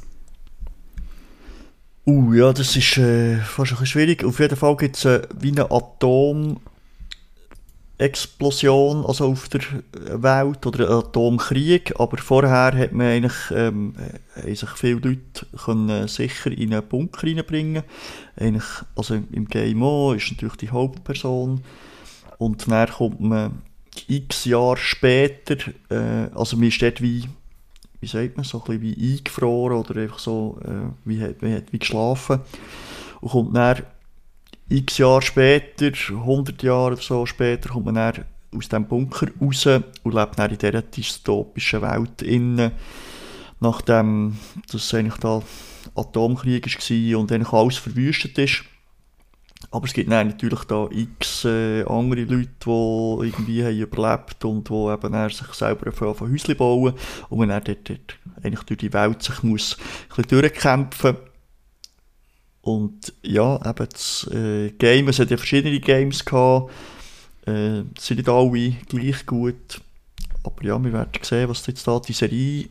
[2.06, 4.26] Uh, ja, das ist äh, fast ein bisschen schwierig.
[4.26, 6.58] Auf jeden Fall gibt es äh, wie eine Atom-
[8.04, 9.62] Explosion also auf der
[9.92, 13.94] Welt oder Atomkrieg, aber vorher hat man eigentlich, ähm,
[14.54, 17.84] sich viele Leute können sicher in einen Bunker reinbringen.
[18.36, 21.64] Eigentlich, also im Game O ist natürlich die Hauptperson.
[22.38, 23.62] Und dann kommt man
[24.08, 25.56] x Jahre später,
[25.90, 27.24] äh, also man ist dort wie,
[28.02, 31.54] wie sagt man, so ein bisschen wie eingefroren oder einfach so, äh, wie, hat, wie,
[31.54, 32.42] hat, wie geschlafen.
[33.22, 33.84] Und kommt dann
[34.70, 39.66] x Jahre später, 100 Jahre oder so später, kommt man dann aus dem Bunker raus
[39.66, 42.72] und lebt dann in dieser dystopischen Welt innen,
[43.60, 44.38] nachdem
[44.72, 45.42] das eigentlich da
[45.96, 48.64] Atomkrieg war und eigentlich alles verwüstet ist.
[49.72, 54.70] Aber es gibt dann natürlich da x äh, andere Leute, die irgendwie haben überlebt und
[54.70, 56.94] die eben sich selber von Häuschen bauen
[57.30, 59.78] und man dann dort, dort eigentlich durch die Welt sich muss
[60.10, 61.18] ein bisschen durchkämpfen
[62.64, 66.72] und ja, eben das äh, Game, es hat ja verschiedene Games gehabt,
[67.46, 69.82] äh, sind nicht alle gleich gut,
[70.44, 72.70] aber ja, wir werden sehen, was jetzt da die Serie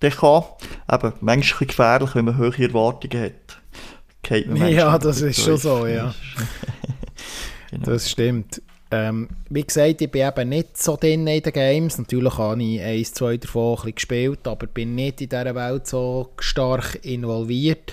[0.00, 0.44] der kann.
[0.90, 3.58] Eben, manchmal gefährlich, wenn man hohe Erwartungen hat.
[4.68, 6.14] Ja, das ist schon so, ja.
[7.70, 7.84] genau.
[7.84, 8.60] Das stimmt.
[8.90, 11.98] Ähm, wie gesagt, ich bin eben nicht so drin in den Games.
[11.98, 16.32] Natürlich habe ich eins, zwei davon ein gespielt, aber bin nicht in dieser Welt so
[16.38, 17.92] stark involviert.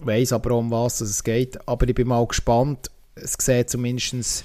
[0.00, 1.58] Ich weiss aber um was es geht.
[1.68, 2.90] Aber ich bin mal gespannt.
[3.14, 4.44] Es sieht zumindest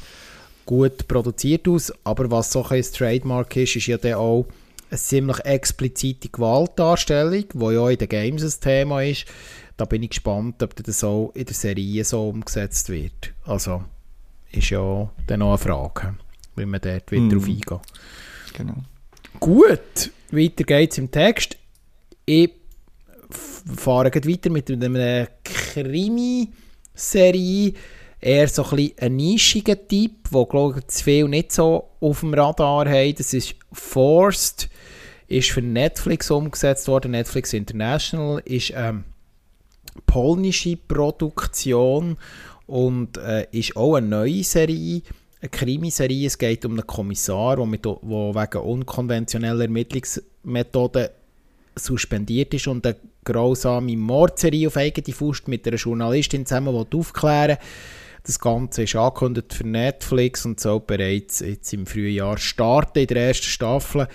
[0.65, 1.93] gut produziert aus.
[2.03, 4.45] Aber was so ein Trademark ist, ist ja dann auch
[4.89, 9.25] eine ziemlich explizite Gewaltdarstellung, die ja in den Games ein Thema ist.
[9.77, 13.33] Da bin ich gespannt, ob das auch in der Serie so umgesetzt wird.
[13.45, 13.83] Also
[14.51, 16.15] ist ja dann noch eine Frage,
[16.55, 17.29] wie man dort wieder mm.
[17.29, 17.79] drauf eingeht.
[18.53, 18.75] Genau.
[19.39, 21.57] Gut, weiter geht's im Text.
[22.25, 22.51] Ich
[23.75, 26.53] fahre weiter mit einer Krimi-Serie.
[28.19, 32.33] Eher so ein, ein nischiger Typ, der glaube ich zu viel nicht so auf dem
[32.33, 33.19] Radar hat.
[33.19, 34.69] Das ist Forced,
[35.27, 37.11] ist für Netflix umgesetzt worden.
[37.11, 39.03] Netflix International ist ähm,
[40.05, 42.17] polnische Produktion
[42.65, 45.01] und äh, ist auch eine neue Serie,
[45.41, 46.27] eine Krimiserie.
[46.27, 51.09] Es geht um einen Kommissar, der, mit, der wegen unkonventioneller Ermittlungsmethoden
[51.75, 57.57] suspendiert ist und eine grausame Mordserie auf eigene Faust mit einer Journalistin zusammen aufklären
[58.23, 63.27] Das Ganze ist angekündigt für Netflix und soll bereits jetzt im Frühjahr starten in der
[63.27, 64.07] ersten Staffel.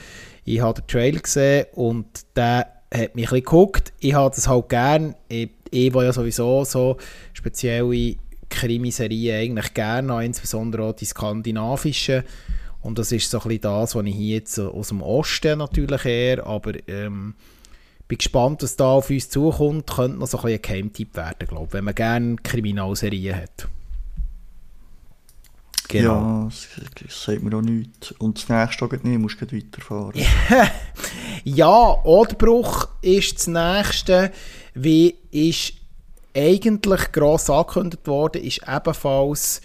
[0.44, 3.92] Ich habe den Trailer gesehen und der hat mich ein geguckt.
[4.00, 5.14] Ich habe das halt gern.
[5.28, 6.96] Ich, ich ja sowieso so
[7.32, 8.16] spezielle
[8.48, 12.24] Krimiserien eigentlich gerne insbesondere auch die skandinavischen.
[12.80, 16.04] Und das ist so ein bisschen das, was ich hier jetzt aus dem Osten natürlich
[16.04, 17.34] eher, aber ähm,
[18.08, 19.86] bin gespannt, was da auf uns zukommt.
[19.86, 23.68] Könnte noch so ein, bisschen ein Geheimtipp werden, glaube ich, wenn man gerne Kriminalserien hat.
[25.88, 26.14] Genau.
[26.14, 26.68] Ja, das,
[27.02, 28.12] das sagt mir auch nichts.
[28.12, 30.12] Und das nächste geht nicht, musst du weiterfahren.
[31.44, 34.32] ja, Oddbruch ist das nächste.
[34.74, 35.74] Wie ist
[36.36, 39.62] eigentlich gross angekündigt worden, ist ebenfalls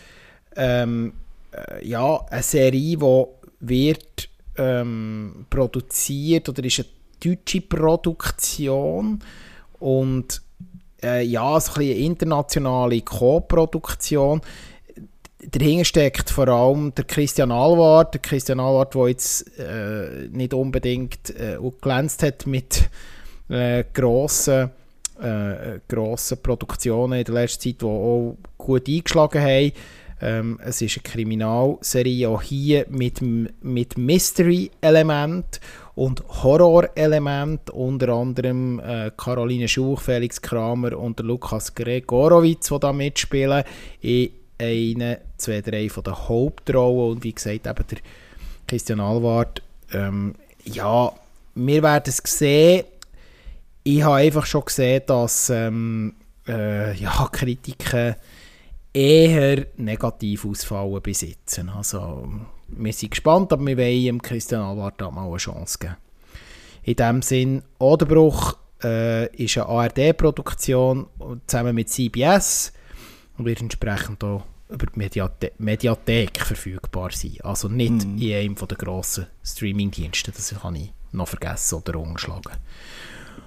[0.56, 1.14] ähm,
[1.52, 3.26] äh, ja, eine Serie, die
[3.60, 6.88] wird ähm, produziert oder ist eine
[7.24, 9.20] deutsche Produktion
[9.80, 10.42] und
[11.04, 14.42] äh, ja, so ein eine internationale Co-Produktion.
[15.52, 21.32] Dahinter steckt vor allem der Christian Alward, der Christian Alward, der jetzt äh, nicht unbedingt
[21.32, 22.90] äh, glänzt hat mit
[23.50, 24.72] äh, grossen,
[25.22, 29.72] äh, grossen Produktionen in der letzten Zeit, die auch gut eingeschlagen haben.
[30.22, 35.60] Ähm, es ist eine Kriminalserie auch hier mit, mit Mystery-Element
[35.96, 43.64] und Horror-Element, unter anderem äh, Caroline Schuch, Felix Kramer und Lukas Gregorowitz, die da mitspielen.
[44.02, 47.98] In eine, zwei, drei von den Hauptrollen und wie gesagt eben der
[48.68, 49.62] Christian Alward.
[49.92, 50.34] Ähm,
[50.66, 51.12] ja,
[51.56, 52.86] wir werden es sehen.
[53.84, 56.16] Ich habe einfach schon gesehen, dass ähm,
[56.48, 58.16] äh, ja, Kritiken
[58.94, 61.70] eher negativ ausfallen besitzen.
[61.70, 62.30] Also,
[62.78, 65.96] wir sind gespannt, aber wir wollen Christian Alward mal eine Chance geben.
[66.84, 71.08] In diesem Sinn, Oderbruch äh, ist eine ARD-Produktion
[71.48, 72.74] zusammen mit CBS
[73.38, 77.38] und wird entsprechend auch über die Mediathe Mediathek verfügbar sein.
[77.44, 78.18] Also nicht mm.
[78.18, 80.32] in einem der grossen Streaming-Dienste.
[80.32, 82.54] Das habe ich noch vergessen oder umgeschlagen.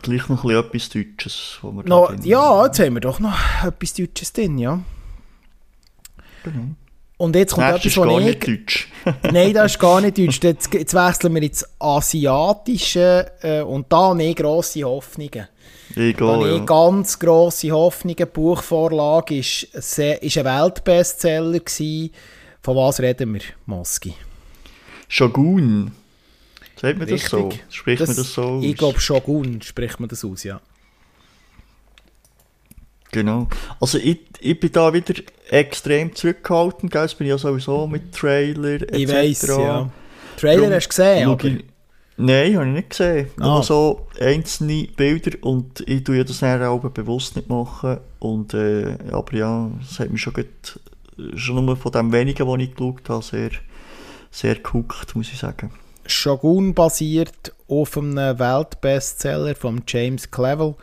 [0.02, 1.58] Gleich noch ein bisschen etwas Deutsches.
[1.62, 4.80] Wo wir no, ja, jetzt haben wir doch noch etwas Deutsches drin, ja.
[6.44, 6.76] Genau.
[7.18, 8.88] Und jetzt kommt das etwas, was gar nicht Deutsch.
[9.32, 10.40] Nein, das ist gar nicht Deutsch.
[10.42, 15.48] Jetzt, jetzt wechseln wir ins Asiatische äh, und da habe ich grosse Hoffnungen.
[15.94, 16.64] Egal, da ja.
[16.64, 18.16] ganz grosse Hoffnungen.
[18.16, 22.10] Die Buchvorlage ist, sehr, ist ein Weltbestseller gewesen.
[22.60, 24.14] Von was reden wir, Moski?
[25.08, 25.92] Shogun.
[26.78, 27.50] Sagt man das so?
[27.70, 28.64] Spricht das, man das so aus?
[28.64, 30.60] Ich glaube, Shogun spricht man das aus, ja.
[33.16, 33.48] Genau.
[33.80, 35.14] Also ich, ich bin da wieder
[35.48, 37.08] extrem zurückgehalten, gell?
[37.16, 38.92] bin ich ja sowieso mit Trailer etc.
[38.92, 39.90] Ich weiss, ja.
[40.36, 41.44] Trailer Darum hast du gesehen, aber...
[41.46, 41.64] Ich,
[42.18, 43.30] nein, habe ich nicht gesehen.
[43.40, 43.44] Ah.
[43.46, 48.00] Nur so einzelne Bilder und ich tue das dann auch bewusst nicht machen.
[48.18, 50.78] Und, äh, aber ja, das hat mich schon, gut,
[51.36, 53.50] schon nur von dem wenigen, was ich geschaut habe, sehr,
[54.30, 55.70] sehr gehuckt, muss ich sagen.
[56.04, 60.74] Shogun basiert auf einem Weltbestseller von James Clevel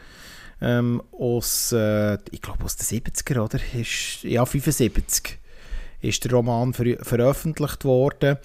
[0.63, 3.59] ähm, aus, äh, ich glaube aus den 70er, oder?
[3.73, 5.37] Ist, ja, 75
[6.01, 8.37] ist der Roman ver veröffentlicht worden.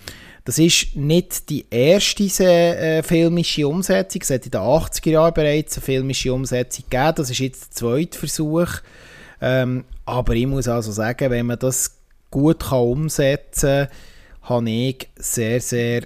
[0.44, 4.22] Das ist nicht die erste äh, filmische Umsetzung.
[4.22, 7.12] Es hat in den 80er Jahren bereits eine filmische Umsetzung gegeben.
[7.16, 8.68] Das ist jetzt der zweite Versuch.
[9.40, 11.98] Ähm, aber ich muss also sagen, wenn man das
[12.30, 16.02] gut kann umsetzen kann, habe ich sehr, sehr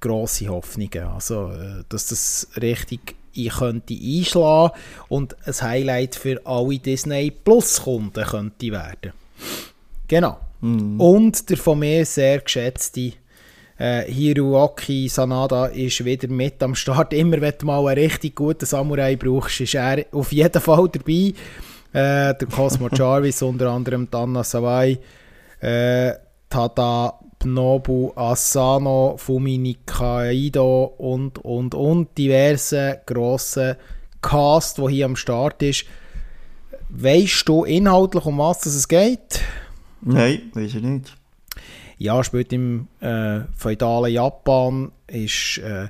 [0.00, 1.04] grosse Hoffnungen.
[1.04, 4.72] Also, äh, dass das richtig ich könnte einschlagen
[5.08, 9.12] und ein Highlight für alle Disney Plus Kunden könnte werden.
[10.08, 10.38] Genau.
[10.60, 11.00] Mm.
[11.00, 13.12] Und der von mir sehr geschätzte
[13.78, 17.12] äh, Hiroaki Sanada ist wieder mit am Start.
[17.12, 21.34] Immer wenn du mal einen richtig guten Samurai brauchst, ist er auf jeden Fall dabei.
[21.92, 24.98] Äh, der Cosmo Jarvis, unter anderem Tanna Sawai,
[25.60, 26.12] äh,
[26.48, 33.76] Tada Nobu Asano, Fumi Nikaido und, und, und diverse grosse
[34.20, 35.84] Cast, wo hier am Start ist.
[36.88, 39.40] Weißt du inhaltlich, um was es geht?
[40.00, 41.16] Nein, weiß ich nicht.
[41.98, 44.92] Ja, spielt im äh, feudalen Japan.
[45.06, 45.88] Ist, äh,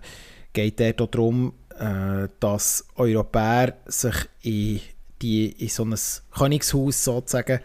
[0.53, 4.81] geht dort darum, äh, dass Europäer sich in,
[5.23, 5.95] die, in so ein
[6.37, 7.61] Königshaus sozusagen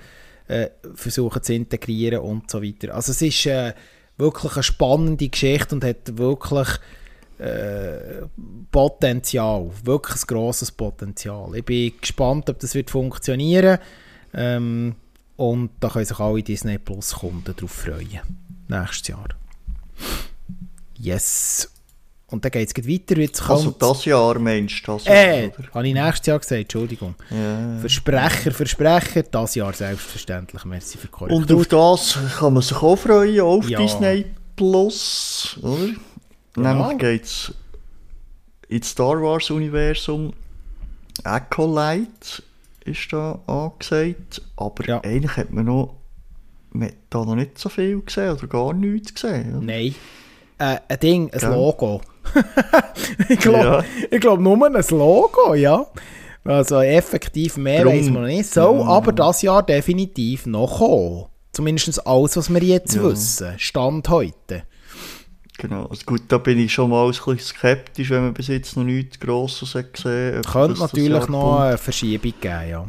[0.49, 2.93] äh, versuchen zu integrieren und so weiter.
[2.93, 3.73] Also es ist äh,
[4.17, 6.67] wirklich eine spannende Geschichte und hat wirklich
[7.37, 8.27] äh,
[8.71, 11.55] Potenzial, wirklich ein grosses Potenzial.
[11.55, 13.79] Ich bin gespannt, ob das wird funktionieren
[14.33, 14.95] ähm,
[15.37, 18.19] und da können sich alle Disney Plus Kunden darauf freuen.
[18.67, 19.29] Nächstes Jahr.
[20.97, 21.78] Yes.
[22.31, 23.19] Und dann geht es weiter.
[23.19, 24.93] Jetzt also das Jahr meinst du?
[24.93, 27.15] Das äh, habe ich nächstes Jahr gesagt, Entschuldigung.
[27.31, 27.79] Ja.
[27.79, 30.63] Versprecher, Versprecher, das Jahr selbstverständlich.
[30.65, 31.37] Merci für Korrektur.
[31.37, 33.79] Und auf das kann man sich auch freuen, auf ja.
[33.79, 35.87] Disney Plus, oder?
[36.57, 36.73] Ja.
[36.73, 37.53] Nämlich geht es
[38.67, 40.33] ins Star Wars Universum.
[41.23, 42.43] Acolyte
[42.85, 45.01] ist da angesagt, aber ja.
[45.01, 45.95] eigentlich hat man noch
[46.71, 49.55] man da noch nicht so viel gesehen oder gar nichts gesehen.
[49.57, 49.65] Oder?
[49.65, 49.95] Nein.
[50.57, 51.49] Äh, ein Ding, ein ja.
[51.53, 52.01] Logo.
[53.29, 54.17] Ich glaube ja.
[54.17, 55.85] glaub, nur ein Logo, ja.
[56.43, 58.53] Also effektiv mehr Drum, weiß man nicht.
[58.53, 58.85] So, ja.
[58.85, 61.25] aber das Jahr definitiv noch kommen.
[61.51, 63.03] Zumindest alles, was wir jetzt ja.
[63.03, 63.53] wissen.
[63.57, 64.63] Stand heute.
[65.57, 68.77] Genau, also gut, da bin ich schon mal ein bisschen skeptisch, wenn man bis jetzt
[68.77, 70.47] noch nichts Grosses hat gesehen hat.
[70.47, 72.87] Könnte natürlich noch eine Verschiebung geben, ja.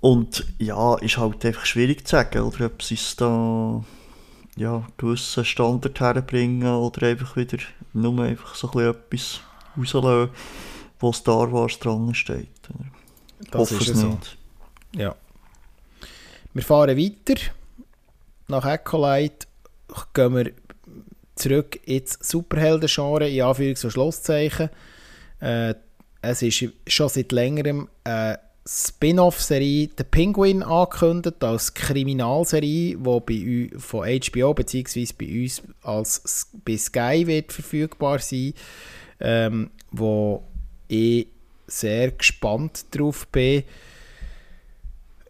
[0.00, 3.84] Und ja, ist halt einfach schwierig zu sagen, oder ob sie es da
[4.56, 7.58] ja, gewissen Standard herbringen oder einfach wieder
[8.00, 9.40] nur einfach so etwas
[9.76, 10.30] rauslassen,
[11.00, 12.48] wo Star Wars dran steht.
[13.50, 14.38] Das Hoffe ist es nicht.
[14.94, 15.14] Ja.
[16.54, 17.40] Wir fahren weiter.
[18.48, 19.46] Nach Acolyte
[20.14, 20.52] gehen wir
[21.36, 24.70] zurück ins Superhelden-Genre, in Anführungs- und Schlusszeichen.
[25.40, 25.74] Äh,
[26.20, 34.06] es ist schon seit längerem eine Spin-off-Serie The Penguin angekündigt als Kriminalserie, die bei von
[34.06, 35.06] HBO bzw.
[35.18, 38.52] bei uns als bei Sky wird verfügbar sein,
[39.20, 40.42] ähm, wo
[40.86, 41.28] ich
[41.66, 43.64] sehr gespannt drauf bin.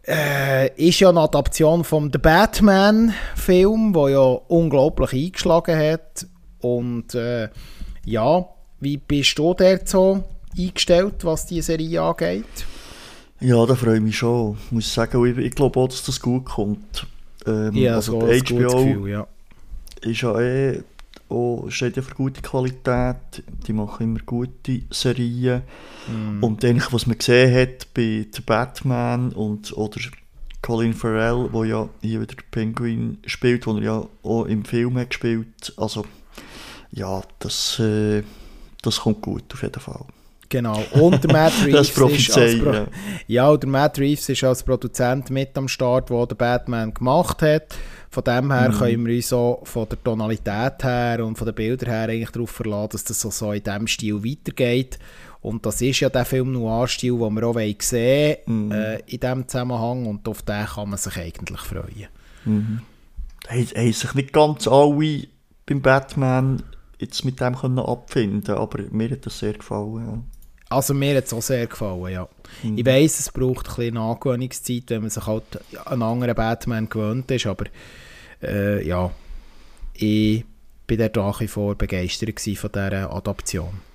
[0.05, 6.27] Äh, ist ja eine Adaption vom The Batman-Film, der ja unglaublich eingeschlagen hat.
[6.59, 7.47] Und äh,
[8.03, 8.49] ja,
[8.81, 10.25] wie bist du dort so
[10.57, 12.65] eingestellt, was die Serie angeht?
[13.41, 14.57] Ja, da freue ich mich schon.
[14.65, 17.07] Ich muss sagen, ich, ich glaube auch, dass das gut kommt.
[17.45, 19.27] Ähm, ja, also so HBO Gefühl, ja.
[20.01, 20.83] ist ja eh
[21.29, 23.43] auch, steht ja für gute Qualität.
[23.65, 25.61] Die machen immer gute Serien.
[26.07, 26.43] Mm.
[26.43, 29.99] Und eigentlich, was man gesehen hat bei The Batman und oder
[30.61, 34.97] Colin Farrell, wo ja hier wieder der Penguin spielt, wo er ja auch im Film
[34.97, 35.73] hat gespielt.
[35.77, 36.05] Also
[36.91, 38.23] ja, das, äh,
[38.81, 40.05] das kommt gut auf jeden Fall.
[40.49, 40.83] Genau.
[40.93, 42.87] Und der Matt Reeves, ist als Pro ja.
[43.27, 47.77] ja, der Matt Reeves ist als Produzent mit am Start, der der Batman gemacht hat.
[48.09, 48.77] Von dem her mhm.
[48.77, 52.49] können wir uns auch von der Tonalität her und von den Bildern her eigentlich darauf
[52.49, 54.97] verlassen, dass das so, so in diesem Stil weitergeht.
[55.41, 58.71] Und das ist ja der Film Noir-Stil, den wir auch sehen mhm.
[58.71, 60.07] äh, in diesem Zusammenhang.
[60.07, 62.07] Und auf den kann man sich eigentlich freuen.
[62.45, 62.81] Mhm.
[63.47, 65.27] Haben sich nicht ganz alle
[65.67, 66.63] beim Batman
[66.97, 70.05] jetzt mit dem können abfinden aber mir hat das sehr gefallen.
[70.05, 70.38] Ja.
[70.69, 72.27] Also mir hat es auch sehr gefallen, ja.
[72.63, 72.77] Mhm.
[72.77, 75.43] Ich weiss, es braucht ein bisschen Angewöhnungszeit, wenn man sich halt
[75.85, 77.65] an einen anderen Batman gewöhnt ist, aber
[78.43, 79.11] äh, ja,
[79.95, 80.45] ich
[80.85, 83.89] bin dort nach wie vor begeistert von dieser Adaption.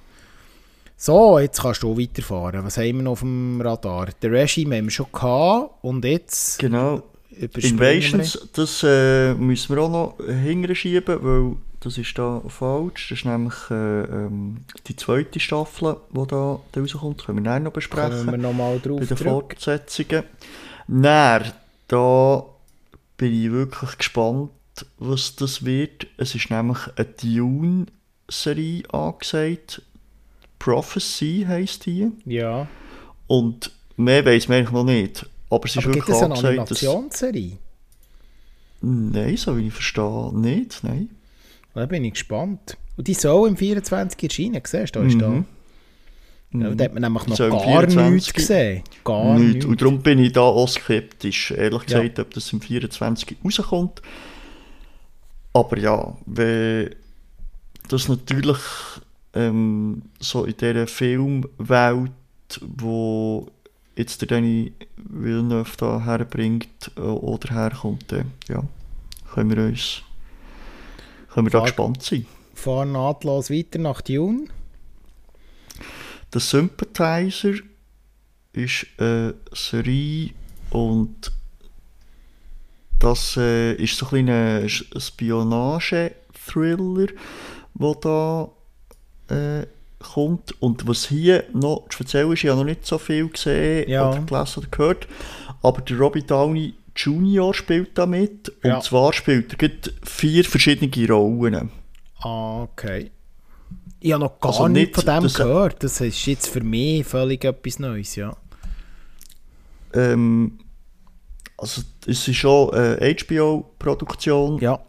[0.97, 2.65] So, jetzt kannst du weiterfahren.
[2.65, 4.09] Was haben wir noch auf dem Radar?
[4.23, 6.59] Der Regime haben wir schon gehabt und jetzt...
[6.59, 7.03] Genau.
[7.37, 13.09] Invasions, das äh, müssen wir auch noch hinterschieben, weil das ist da falsch.
[13.09, 17.21] Das ist nämlich äh, ähm, die zweite Staffel, die da rauskommt.
[17.21, 18.19] Das können wir noch besprechen.
[18.19, 19.17] Kommen wir nochmal drauf Bei den.
[19.17, 20.25] Fortsetzungen.
[20.89, 21.53] Dann,
[21.89, 22.45] da
[23.17, 24.51] bin ich wirklich gespannt,
[24.99, 26.07] was das wird.
[26.17, 29.83] Es ist nämlich eine Dune-Serie angesagt.
[30.59, 32.11] Prophecy heisst die.
[32.25, 32.67] Ja.
[33.27, 35.27] Und mehr weiß man eigentlich noch nicht.
[35.51, 36.83] Aber es ist Aber gibt wirklich es eine angesagt, dass...
[36.83, 37.59] Animationsserie?
[38.81, 40.83] Nein, so wie ich verstehe, nicht.
[40.83, 41.11] Nein.
[41.75, 42.77] Da bin ich gespannt.
[42.97, 45.01] Und die soll im 24 erscheinen, siehst du?
[45.01, 45.29] Da ist da.
[45.29, 45.45] Mhm.
[46.57, 48.83] Ja, da hat man nämlich noch im gar 24 nichts gesehen.
[49.03, 49.55] Gar Nicht.
[49.55, 49.65] nichts.
[49.65, 51.99] Und darum bin ich da auch skeptisch, ehrlich Ja.
[52.01, 54.01] gesagt, ob das im 24 rauskommt.
[55.53, 56.95] Aber ja, wenn
[57.89, 58.59] das natürlich
[59.35, 62.13] ähm, so in dieser Filmwelt,
[62.61, 63.49] wo
[63.97, 68.63] jetzt der Danny Villeneuve da herbringt äh, oder herkommt, dann, ja,
[69.33, 70.03] können wir uns
[71.35, 72.25] können wir da Frage- gespannt sein.
[72.55, 74.47] Fahr nahtlos weiter nach Dune.
[76.33, 77.53] Der Sympathizer
[78.53, 80.31] ist eine Serie
[80.71, 81.31] und
[83.01, 87.07] das äh, ist so ein kleiner Spionage-Thriller,
[87.75, 88.49] der da
[89.29, 89.67] äh,
[89.99, 90.63] kommt.
[90.63, 94.09] Und was hier noch speziell ist, ich habe noch nicht so viel gesehen Ja.
[94.11, 95.09] oder gelesen oder gehört,
[95.63, 97.53] aber der Robbie Downey Jr.
[97.55, 98.49] spielt da mit.
[98.63, 98.81] Und Ja.
[98.81, 99.71] zwar spielt er
[100.03, 101.71] vier verschiedene Rollen.
[102.21, 103.11] Ah, okay.
[104.01, 105.83] Ich habe noch gar Also nichts nicht, von dem dass- gehört.
[105.83, 108.37] Das ist jetzt für mich völlig etwas Neues, ja.
[109.95, 110.59] Ähm,
[111.57, 114.59] also es ist schon eine HBO-Produktion.
[114.61, 114.81] Ja,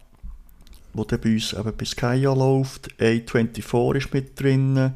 [0.93, 2.89] wo dann bei uns eben bei Sky ja läuft.
[2.99, 4.93] A24 ist mit drin.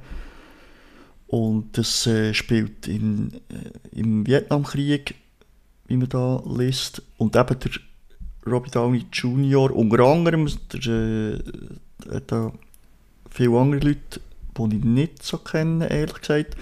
[1.28, 5.14] Und das äh, spielt in, äh, im Vietnamkrieg,
[5.90, 7.02] wie man da liest.
[7.18, 7.72] Und eben der
[8.46, 9.76] Robbie Downey Jr.
[9.76, 11.40] unter anderem, der,
[12.14, 12.52] äh, da
[13.30, 14.22] viele andere Leute,
[14.58, 16.56] die ich nicht so kenne, ehrlich gesagt.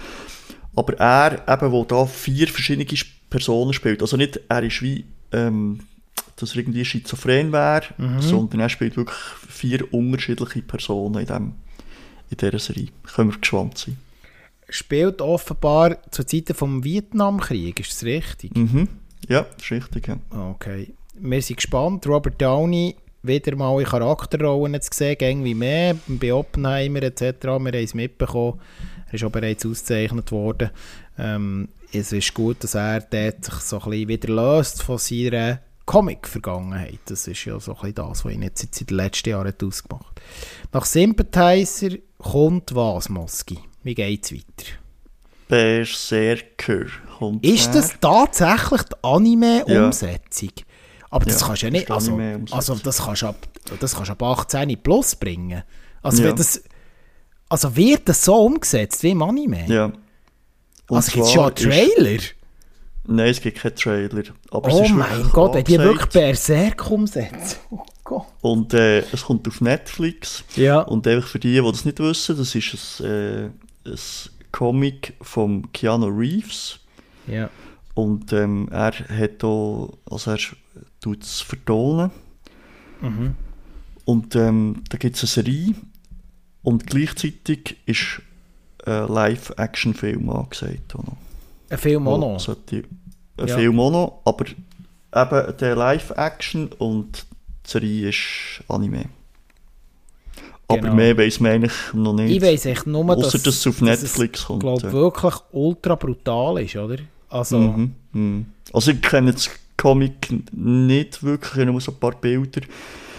[0.74, 2.86] Aber er, eben, wo da vier verschiedene
[3.30, 4.02] Personen spielt.
[4.02, 5.80] Also nicht, er ist wie, ähm,
[6.36, 7.82] dass er irgendwie schizophren wäre,
[8.20, 9.18] sondern er spielt wirklich
[9.48, 11.52] vier unterschiedliche Personen in, dem,
[12.30, 12.88] in dieser Serie.
[13.02, 13.96] Können wir gespannt sein.
[14.68, 18.56] spielt offenbar zu Zeiten vom Vietnamkrieg, ist das richtig?
[18.56, 18.88] Mhm.
[19.26, 20.08] Ja, das ist richtig.
[20.08, 20.18] Ja.
[20.50, 20.92] Okay.
[21.14, 22.06] Wir sind gespannt.
[22.06, 27.22] Robert Downey wieder mal in Charakterrollen zu sehen, gäng wie mehr, bei Oppenheimer etc.
[27.42, 28.60] Wir haben es mitbekommen.
[29.08, 30.70] Er ist auch bereits ausgezeichnet worden.
[31.18, 35.60] Ähm, es ist gut, dass er dort sich so ein bisschen wieder löst von seiner
[35.86, 37.00] Comic-Vergangenheit.
[37.06, 39.62] Das ist ja so ein bisschen das, was ihn jetzt in den letzten Jahren hat
[39.64, 40.20] ausgemacht
[40.72, 43.58] Nach Sympathizer kommt was, Moski?
[43.82, 44.78] Wie geht es weiter?
[45.48, 46.86] Berserker
[47.18, 47.80] kommt Ist her.
[47.80, 50.50] das tatsächlich die Anime-Umsetzung?
[51.10, 51.90] Aber das Ja, kannst du ja nicht.
[51.90, 52.20] Also,
[52.50, 53.36] also das kannst du ab,
[53.80, 55.62] das kannst ab 18 plus bringen.
[56.02, 56.28] Also, Ja.
[56.28, 56.62] wird das,
[57.48, 59.66] also wird das so umgesetzt wie im Anime?
[59.68, 59.86] Ja.
[60.88, 62.10] Und also gibt es schon einen Trailer?
[62.10, 62.34] Ist,
[63.04, 64.22] nein, es gibt keinen Trailer.
[64.50, 67.58] Aber es oh ist mein Gott, wenn die wirklich Berserk umsetzen.
[67.70, 68.26] Oh Gott.
[68.40, 70.42] Und äh, es kommt auf Netflix.
[70.56, 70.80] Ja.
[70.80, 73.98] Und einfach für die, die das nicht wissen, das ist ein, äh, ein
[74.52, 76.80] Comic von Keanu Reeves.
[77.26, 77.50] ja.
[77.94, 80.38] Und ähm, er hat auch, also er
[81.00, 82.12] tut es vertonen.
[83.00, 83.34] Mhm.
[84.04, 85.74] Und ähm, da gibt es eine Serie.
[86.62, 88.22] Und gleichzeitig ist
[88.86, 90.94] ein Live-Action-Film angesagt.
[91.70, 92.38] Ein Film auch noch.
[92.38, 92.84] Sollte,
[93.36, 93.56] ein Ja.
[93.56, 97.26] Film auch noch, aber eben der Live-Action und
[97.66, 99.06] die Serie ist Anime.
[100.70, 100.94] Aber Genau.
[100.94, 102.30] mehr weiß man eigentlich noch nicht.
[102.36, 104.92] Ich weiss echt nur, dass, Ausser, dass es auf Netflix es, kommt, glaub, ja.
[104.92, 106.98] wirklich ultra brutal ist, oder?
[107.30, 108.46] Also, Mhm, mhm.
[108.72, 109.48] Also ich kenne das
[109.78, 112.60] Comic nicht wirklich, ich habe nur so ein paar Bilder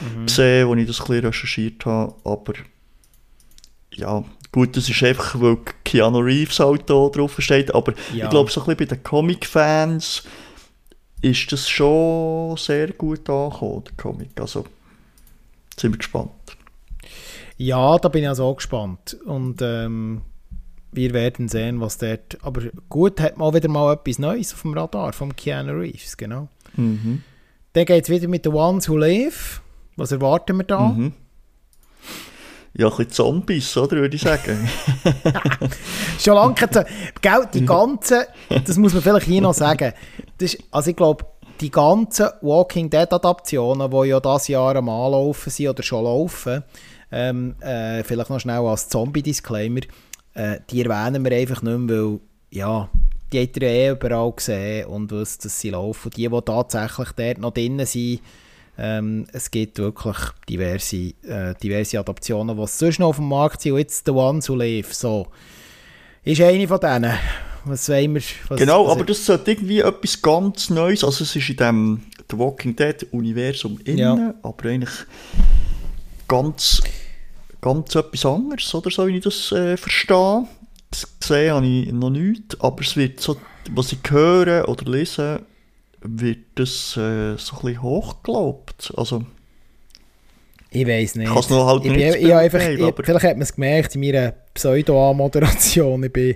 [0.02, 0.28] Mhm.
[0.28, 2.54] gesehen, wo ich das ein bisschen recherchiert habe, aber
[3.96, 8.26] ja, gut, das ist einfach, weil Keanu Reeves halt da drauf steht, aber Ja.
[8.26, 10.24] ich glaube, so ein bisschen bei den Comic-Fans
[11.22, 14.66] ist das schon sehr gut angekommen, der Comic, also
[15.78, 16.30] sind wir gespannt.
[17.60, 19.18] Ja, da bin ich also auch gespannt.
[19.26, 20.22] Und ähm,
[20.94, 22.38] wir werden sehen, was dort.
[22.42, 26.16] Aber gut, hat man auch wieder mal etwas Neues auf dem Radar vom Keanu Reeves,
[26.16, 26.48] genau.
[26.78, 27.22] Mhm.
[27.74, 29.62] Dann geht es wieder mit The Ones Who Live.
[29.98, 30.88] Was erwarten wir da?
[30.88, 31.14] Mhm.
[32.76, 34.70] Ja, ein bisschen Zombies, oder, würde ich sagen.
[36.20, 36.86] Schon lange keine.
[37.20, 38.22] Gell, die ganzen,
[38.66, 39.92] das muss man vielleicht hier noch sagen.
[40.38, 41.26] Das ist, also ich glaube,
[41.60, 46.64] die ganzen Walking Dead Adaptionen, die ja dieses Jahr am Anlaufen sind oder schon laufen,
[47.12, 49.82] ähm, äh, vielleicht noch schnell als Zombie-Disclaimer,
[50.34, 52.20] äh, die erwähnen wir einfach nicht mehr, weil,
[52.52, 52.90] ja,
[53.32, 56.12] die habt ihr eh überall gesehen und wisst, dass sie laufen.
[56.16, 58.22] Die, die tatsächlich dort noch drinnen sind,
[58.82, 60.16] Ähm, es gibt wirklich
[60.48, 60.96] diverse,
[61.28, 63.74] äh, diverse Adaptionen, die sonst noch auf dem Markt sind.
[63.74, 65.28] Und jetzt The One to Live, so,
[66.24, 67.12] ist eine von denen.
[67.66, 68.22] Was wollen wir?
[68.48, 71.04] Was, genau, was aber das sollte irgendwie etwas ganz Neues.
[71.04, 72.02] Also es ist in dem
[72.32, 74.34] The Walking Dead Universum innen, Ja.
[74.44, 74.92] aber eigentlich
[76.30, 76.82] ganz,
[77.60, 80.46] ganz etwas anderes, oder so, wie ich das äh, verstehe.
[80.92, 83.36] Das gesehen habe ich noch nicht, aber es wird so,
[83.72, 85.42] was ich höre oder lese,
[86.02, 88.94] wird das äh, so ein bisschen hochgelobt.
[88.96, 89.26] Also,
[90.72, 91.28] Ich weiß nicht.
[91.28, 93.54] Ich kann's noch halt ich nicht ich, habe einfach, beurteilen, ich, Vielleicht hat man es
[93.54, 96.04] gemerkt in meiner Pseudo-Moderation.
[96.04, 96.36] Ich bin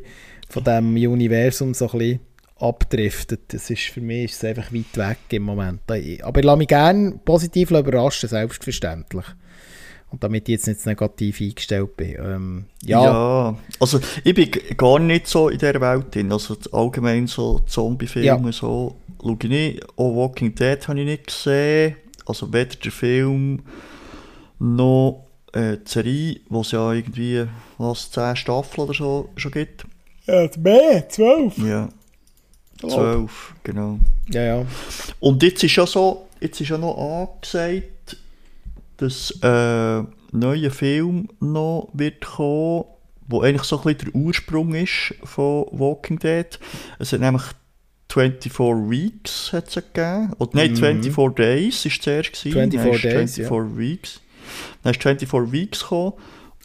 [0.49, 2.19] von diesem Universum so ein bisschen
[2.59, 3.53] abdriftet.
[3.53, 5.81] Das ist, für mich ist es einfach weit weg im Moment.
[5.87, 9.25] Aber ich lasse mich gerne positiv überraschen, selbstverständlich.
[10.13, 12.15] Und damit ich jetzt nicht negativ eingestellt bin.
[12.23, 13.57] Ähm, ja, Ja.
[13.79, 16.31] also ich bin gar nicht so in dieser Welt drin.
[16.31, 18.35] Also allgemein so Zombie-Filme Ja.
[18.35, 19.83] und so schaue ich nicht.
[19.97, 21.95] Auch Walking Dead habe ich nicht gesehen.
[22.27, 23.63] Also weder der Film
[24.59, 27.45] noch äh, die Serie, wo es ja irgendwie
[27.79, 29.85] was, 10 Staffeln oder so schon gibt.
[30.27, 31.57] ja mehr, zwölf.
[31.57, 31.89] Ja,
[32.87, 33.97] 12, genau.
[34.29, 34.65] Ja, ja.
[35.19, 37.83] Und jetzt ist ja so, jetzt ist ja noch angesagt,
[39.03, 42.85] dass äh, neuer Film noch wird kommen,
[43.27, 46.47] wo eigentlich so ein bisschen der Ursprung ist von Walking Dead.
[46.99, 47.43] Es hat nämlich
[48.09, 50.33] 24 Weeks hat es gegeben.
[50.37, 52.51] Oder nein, 24 Days ist zuerst gewesen.
[52.51, 54.21] 24 Dann ist Days, 24 Weeks.
[54.83, 56.13] Dann ist 24 Weeks gekommen.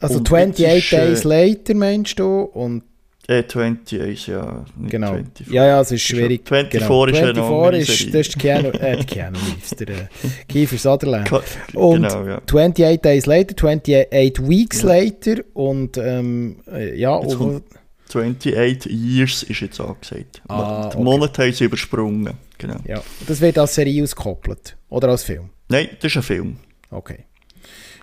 [0.01, 2.43] Also Und 28 jetzt ist, äh, Days Later meinst du?
[2.43, 2.85] Und
[3.31, 4.65] Äh, 28, ja.
[4.77, 5.09] Nicht Genau.
[5.13, 5.47] 24.
[5.49, 6.49] Ja, ja, es ist Ist ja- schwierig.
[6.49, 7.05] 24 genau.
[7.05, 10.07] ist ja noch 24 ist, das ist Keanu, äh, die Keanu Reeves, der äh,
[10.49, 11.31] Kiefer Sutherland.
[11.75, 12.39] Und genau, ja.
[12.39, 17.65] 28 Days Later, 28 Weeks Later und ähm, äh, ja, Jetzt und, kommt-
[18.09, 20.41] 28 Years ist jetzt angesagt.
[20.49, 21.05] Ah, Den okay.
[21.05, 22.33] Monat haben sie übersprungen.
[22.57, 22.77] Genau.
[22.87, 25.51] ja, das wird als Serie ausgekoppelt oder als Film.
[25.69, 26.57] Nein, das ist ein Film.
[26.91, 27.19] Okay.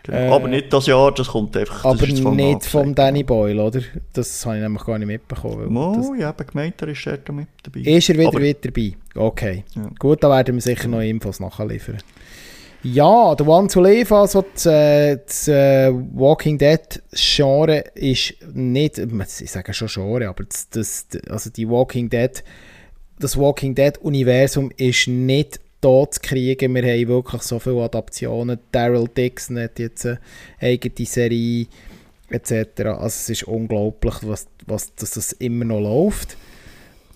[0.10, 1.84] Äh, aber nicht das Jahr, das kommt einfach.
[1.84, 3.82] das Aber nicht vom Danny Boyle, oder?
[4.14, 5.72] Das habe ich nämlich gar nicht mitbekommen.
[5.72, 7.80] Mo, ich habe gemeint, er ist dort mit dabei.
[7.82, 8.94] ist er wieder, Aber- wieder dabei?
[9.16, 9.64] Okay.
[9.76, 9.90] Ja.
[9.98, 11.98] Gut, da werden wir sicher noch Infos nachliefern.
[12.84, 19.00] Ja, The One to Live, also das, äh, das äh, Walking Dead Genre ist nicht,
[19.00, 22.44] ich sage schon Genre, aber das, das, also die Walking Dead,
[23.18, 26.74] das Walking Dead Universum ist nicht tot zu kriegen.
[26.76, 28.60] Wir haben wirklich so viele Adaptionen.
[28.72, 30.20] Daryl Dixon hat jetzt eine
[30.60, 31.68] eigene Serie
[32.30, 32.52] etc.
[32.86, 36.38] Also es ist unglaublich, was, was dass das immer noch läuft.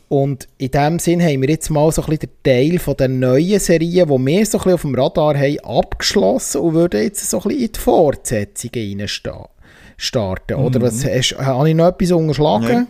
[0.07, 3.09] Und in dem Sinn haben wir jetzt mal so ein bisschen den Teil von der
[3.09, 7.29] neuen Serie, die wir so ein bisschen auf dem Radar haben, abgeschlossen und würden jetzt
[7.29, 9.49] so ein bisschen in die Fortsetzungen reinsta-
[9.97, 10.55] starten.
[10.55, 12.67] Oder was, hast, habe ich noch etwas unterschlagen?
[12.67, 12.87] Nein.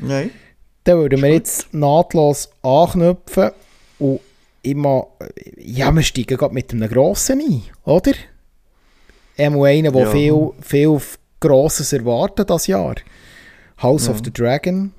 [0.00, 0.30] Nein.
[0.82, 3.50] Dann würden wir jetzt nahtlos anknüpfen
[3.98, 4.20] und
[4.64, 5.06] immer,
[5.58, 8.12] ja, wir steigen gerade mit einem Grossen ein, oder?
[9.38, 10.10] Einmal einer, der Ja.
[10.10, 10.98] viel, viel
[11.40, 12.94] Grosses erwartet das Jahr.
[13.82, 14.12] House Ja.
[14.12, 14.92] of the Dragon,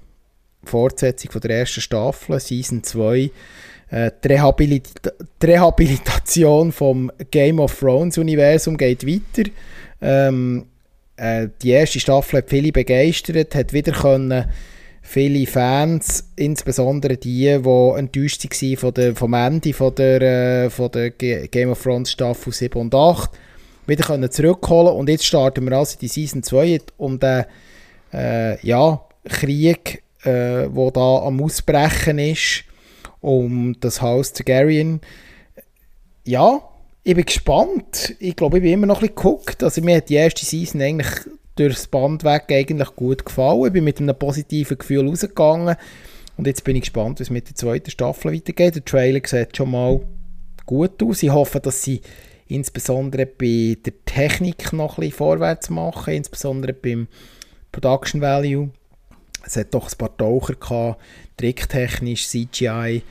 [0.64, 3.32] Fortsetzung von der ersten Staffel, Season 2.
[3.90, 4.90] Äh, die, Rehabilit
[5.42, 9.50] die Rehabilitation vom Game of Thrones Universum geht weiter.
[10.02, 10.66] Ähm,
[11.18, 14.46] äh, die erste Staffel hat viele begeistert, hat wieder können
[15.06, 20.92] viele Fans, insbesondere die, die enttäuscht waren von der, vom Ende von der, äh, von
[20.92, 23.30] der Game of Thrones Staffel 7 und 8,
[23.86, 27.46] wieder können zurückholen und jetzt starten wir also die Season 2 um den
[28.12, 32.64] äh, ja, Krieg, äh, wo da am Ausbrechen ist,
[33.22, 35.02] um das Haus Targaryen.
[36.26, 36.62] Ja,
[37.04, 38.16] ich bin gespannt.
[38.20, 39.64] Ich glaube, ich bin immer noch ein bisschen geguckt.
[39.64, 41.10] Also mir hat die erste Season eigentlich
[41.56, 43.66] durchs Band weg eigentlich gut gefallen.
[43.68, 45.76] Ich bin mit einem positiven Gefühl rausgegangen.
[46.38, 48.76] Und jetzt bin ich gespannt, wie es mit der zweiten Staffel weitergeht.
[48.76, 50.02] Der Trailer sieht schon mal
[50.66, 51.24] gut aus.
[51.24, 52.02] Ich hoffe, dass sie
[52.48, 57.08] insbesondere bei der Technik noch ein bisschen vorwärts machen, insbesondere beim
[57.72, 58.70] Production Value.
[59.46, 61.02] Es hat doch ein paar Taucher gehabt,
[61.38, 63.04] tricktechnisch, CGI.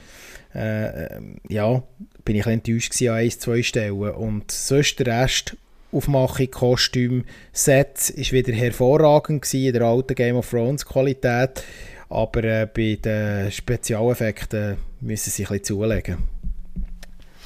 [0.55, 1.83] Äh, ähm, ja,
[2.25, 3.93] bin ich ein enttäuscht an ein, zwei Stellen.
[3.93, 5.57] Und sonst der Rest,
[5.95, 11.63] Aufmachung, Kostüm, Sets, ist wieder hervorragend gewesen, in der alten Game of Thrones Qualität.
[12.09, 16.19] Aber äh, bei den Spezialeffekten müssen sie ein bisschen zulegen.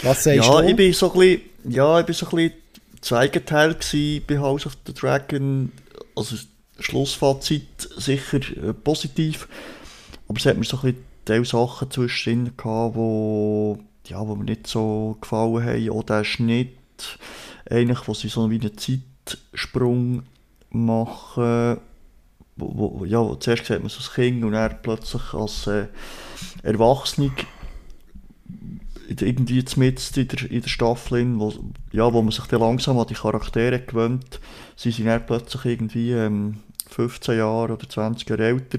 [0.02, 0.68] Was sagst Ja, du?
[0.68, 2.52] ich bin so ein bisschen, ja, ich bin so ein bisschen
[3.00, 3.86] zweigeteilt
[4.26, 5.72] bei House of the Dragon.
[6.14, 6.36] Also
[6.80, 9.48] Schlussfazit sicher äh, positiv,
[10.28, 14.44] aber es hat mir so ein bisschen Teil Sachen zwischendrin gehabt, wo, ja, wo mir
[14.44, 15.90] nicht so gefallen haben.
[15.90, 16.70] Auch der Schnitt,
[17.70, 20.22] eigentlich, wo sie so einen Zeitsprung
[20.70, 21.78] machen,
[22.56, 25.86] wo, wo, ja, wo zuerst sieht man so ein Kind und dann plötzlich als äh,
[26.62, 27.30] Erwachsene
[29.08, 31.52] irgendwie mit in der, in der Staffel, wo,
[31.92, 34.40] ja, wo man sich dann langsam an die Charaktere gewöhnt.
[34.76, 36.58] Sie sind dann plötzlich irgendwie ähm,
[36.90, 38.78] 15 Jahre oder 20 Jahre älter,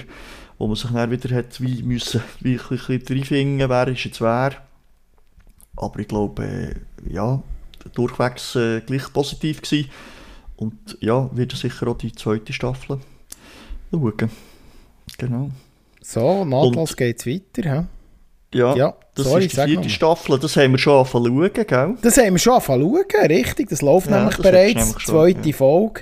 [0.58, 4.52] wo man sich dann wieder hat, wie müssen, bisschen reinfinden, wer ist jetzt wer.
[5.76, 6.76] Aber ich glaube, äh,
[7.12, 7.42] ja,
[7.94, 9.90] durchwegs äh, gleich positiv gewesen.
[10.56, 13.00] Und ja, wird sicher auch die zweite Staffel
[13.92, 14.30] schauen.
[15.18, 15.52] Genau.
[16.02, 17.82] So, nahtlos geht es weiter.
[18.52, 18.58] He?
[18.58, 21.68] Ja, ja, das sorry, ist die vierte Staffel, das haben wir schon angefangen zu schauen,
[21.68, 21.98] gell?
[22.02, 25.00] Das haben wir schon angefangen zu schauen, richtig, das läuft ja, nämlich das bereits, nämlich
[25.00, 25.56] schon, zweite ja.
[25.56, 26.02] Folge.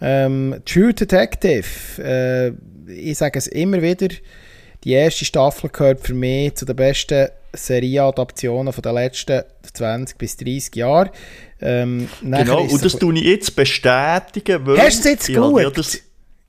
[0.00, 1.66] Ähm, True Detective,
[1.98, 2.52] äh,
[2.90, 4.08] ich sage es immer wieder,
[4.84, 10.74] die erste Staffel gehört für mich zu den besten Serieadaptionen der letzten 20 bis 30
[10.76, 11.10] Jahre.
[11.60, 14.78] Ähm, genau, und das tue ich jetzt bestätigen, weil...
[14.78, 16.02] Hast du es jetzt gut?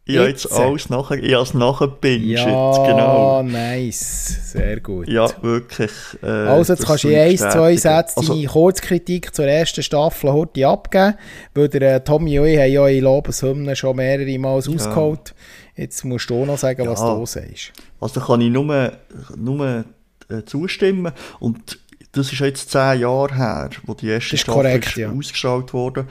[0.06, 3.42] Ich habe jetzt alles nachher, ich habe es nachgebinged, ja, genau.
[3.42, 5.08] nice, sehr gut.
[5.08, 5.92] Ja, wirklich.
[6.22, 10.34] Äh, also jetzt kannst du in ein, zwei Sätze also, deine Kurzkritik zur ersten Staffel
[10.34, 11.14] heute abgeben,
[11.54, 14.74] weil der äh, Tommy und ich haben ja in Lobeshymnen schon mehrere Mal ja.
[14.74, 15.34] ausgeholt.
[15.76, 16.92] Jetzt musst du auch noch sagen, ja.
[16.92, 17.74] was du sagst.
[18.00, 18.94] Also da kann ich nur,
[19.36, 19.86] nur
[20.30, 21.80] äh, zustimmen und
[22.12, 25.12] das ist jetzt zehn Jahre her, wo die erste Staffel korrekt, ja.
[25.12, 26.08] ausgestrahlt wurde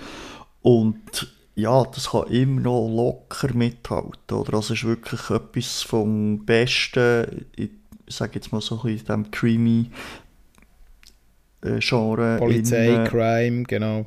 [0.62, 4.36] und ja, das kann immer noch locker mithalten.
[4.36, 4.54] Oder?
[4.54, 7.70] Also es ist wirklich etwas vom Besten, ich
[8.08, 9.90] sage jetzt mal so ein bisschen in diesem creamy
[11.62, 12.38] äh, Genre.
[12.38, 14.06] Polizei, in, Crime, genau.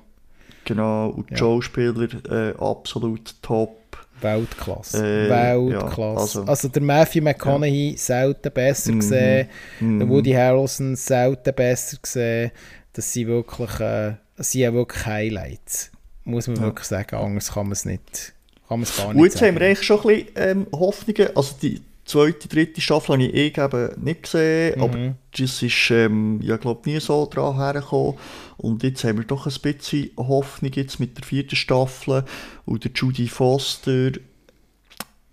[0.65, 1.39] Genau, und die ja.
[1.39, 3.77] Schauspieler äh, absolut top.
[4.21, 4.97] Weltklasse.
[4.97, 5.99] Äh, Weltklasse.
[5.99, 7.97] Ja, also, also, der Matthew McConaughey ja.
[7.97, 8.99] selten besser mhm.
[8.99, 9.49] gesehen,
[9.79, 9.99] mhm.
[9.99, 12.51] der Woody Harrelson selten besser gesehen.
[12.93, 15.91] Das sind wirklich, äh, das sind ja wirklich Highlights
[16.25, 16.63] muss man ja.
[16.63, 17.15] wirklich sagen.
[17.15, 18.33] Anders kann man es nicht,
[18.67, 19.47] kann man es gar nicht jetzt sagen.
[19.47, 21.29] haben wir eigentlich schon ein bisschen ähm, Hoffnungen.
[21.35, 24.83] Also die zweite, dritte Staffel habe ich eben nicht gesehen, mhm.
[24.83, 28.15] aber das ist, ähm, ja, glaube nie so dran hergekommen.
[28.57, 32.23] Und jetzt haben wir doch ein bisschen Hoffnung jetzt mit der vierten Staffel
[32.65, 34.11] und der Judy Foster,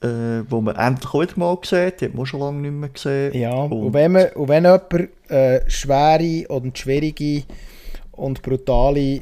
[0.02, 2.88] äh, wo man endlich auch wieder mal sieht, die hat man schon lange nicht mehr
[2.88, 3.34] gesehen.
[3.34, 7.44] Ja, und, und wenn, man, und wenn jemand äh, schwere und schwierige
[8.10, 9.20] und brutale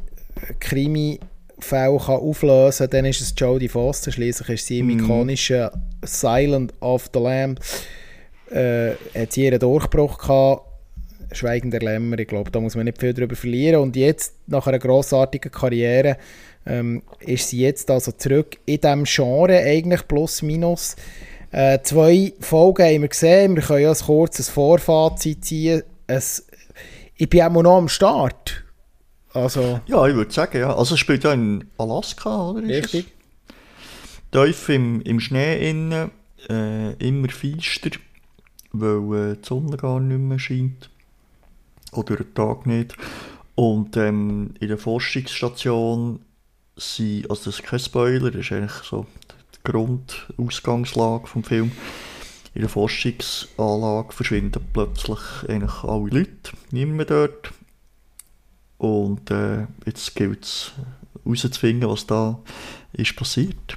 [0.59, 1.20] Krimi
[1.64, 4.12] Fälle kann auflösen kann, dann ist es Jodie Foster.
[4.12, 4.98] Schließlich ist sie im mm.
[4.98, 5.68] ikonischen
[6.04, 7.61] Silent of the Lamb.
[8.50, 10.66] Äh, hat sie ihren Durchbruch gehabt.
[11.32, 13.82] Schweigender Lämmer, ich glaube, da muss man nicht viel darüber verlieren.
[13.82, 16.16] Und jetzt, nach einer grossartigen Karriere,
[16.66, 20.96] ähm, ist sie jetzt also zurück in diesem Genre, eigentlich plus minus.
[21.52, 25.82] Äh, zwei Folgen haben wir gesehen, wir können ja ein kurzes Vorfazit ziehen.
[26.06, 26.46] Es,
[27.16, 28.64] ich bin auch noch am Start.
[29.33, 30.74] Also, ja, ich würde sagen, ja.
[30.74, 32.66] Also es spielt ja in Alaska, oder?
[32.66, 33.07] Richtig.
[34.33, 36.11] Tief im, im Schnee innen,
[36.49, 37.91] äh, immer feister,
[38.72, 40.91] weil äh, die Sonne gar nicht mehr scheint.
[41.93, 42.97] Oder der Tag nicht.
[43.55, 46.20] Und ähm, in der Forschungsstation
[46.76, 49.07] sind, also das ist kein Spoiler, das ist eigentlich so
[49.55, 51.72] die Grundausgangslage vom Film.
[52.55, 57.53] In der Forschungsanlage verschwinden plötzlich eigentlich alle Leute, niemand mehr dort.
[58.81, 60.72] Und äh, jetzt gilt es
[61.22, 62.39] herauszufinden, was da
[62.95, 63.76] ist passiert.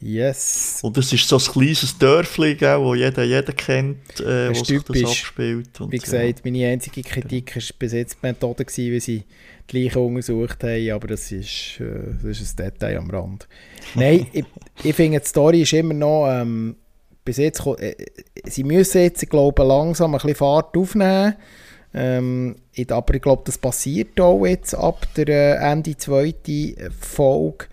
[0.00, 0.78] Yes.
[0.82, 5.04] Und es ist so ein kleines Dörfli, wo jeder, jeder kennt, äh, wo sich das
[5.04, 5.80] abspielt.
[5.80, 6.52] Und, wie gesagt, ja.
[6.52, 9.24] meine einzige Kritik war bis jetzt die Methode, gewesen, wie sie
[9.68, 13.48] die Leichen untersucht haben, aber das ist, äh, das ist ein Detail am Rand.
[13.96, 14.44] Nein, ich,
[14.84, 16.76] ich finde, die Story ist immer noch, ähm,
[17.24, 17.96] bis jetzt, äh,
[18.44, 21.34] sie müssen jetzt, glaube ich, langsam ein bisschen Fahrt aufnehmen.
[21.94, 22.56] Ähm,
[22.88, 27.66] aber ich glaube, das passiert auch jetzt ab der äh, Ende zweiten Folge.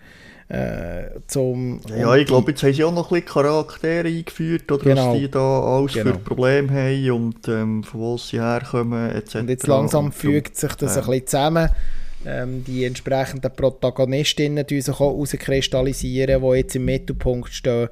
[0.48, 4.84] Äh, zum, ja, ich glaube, jetzt haben sie auch noch ein bisschen Charaktere eingeführt, oder
[4.84, 5.12] genau.
[5.12, 6.12] was die da alles genau.
[6.12, 9.36] für Probleme haben und ähm, von wo sie herkommen, etc.
[9.36, 11.02] Und jetzt langsam fügt sich das ja.
[11.02, 11.68] ein bisschen zusammen.
[12.24, 17.88] Ähm, die entsprechenden Protagonistinnen die sich auch herauskristallisieren, die jetzt im Mittelpunkt stehen.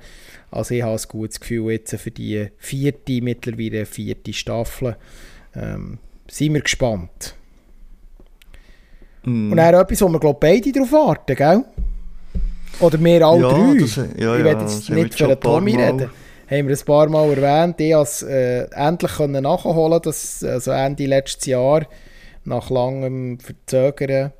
[0.50, 4.96] Also ich habe ein gutes Gefühl jetzt für die vierte, mittlerweile vierte Staffel.
[5.56, 5.98] Ähm,
[6.30, 7.34] sind wir gespannt.
[9.24, 9.52] Mm.
[9.52, 11.64] Und dann etwas, wo wir glaub, beide darauf warten, gell?
[12.80, 13.78] Oder wir alle ja, drei.
[13.78, 16.10] Das, ja, ich werde jetzt nicht für den Tommy reden.
[16.50, 17.80] Haben wir ein paar Mal erwähnt.
[17.80, 21.86] Ich konnte äh, endlich können nachholen das also Ende letztes Jahr,
[22.44, 24.32] nach langem Verzögern.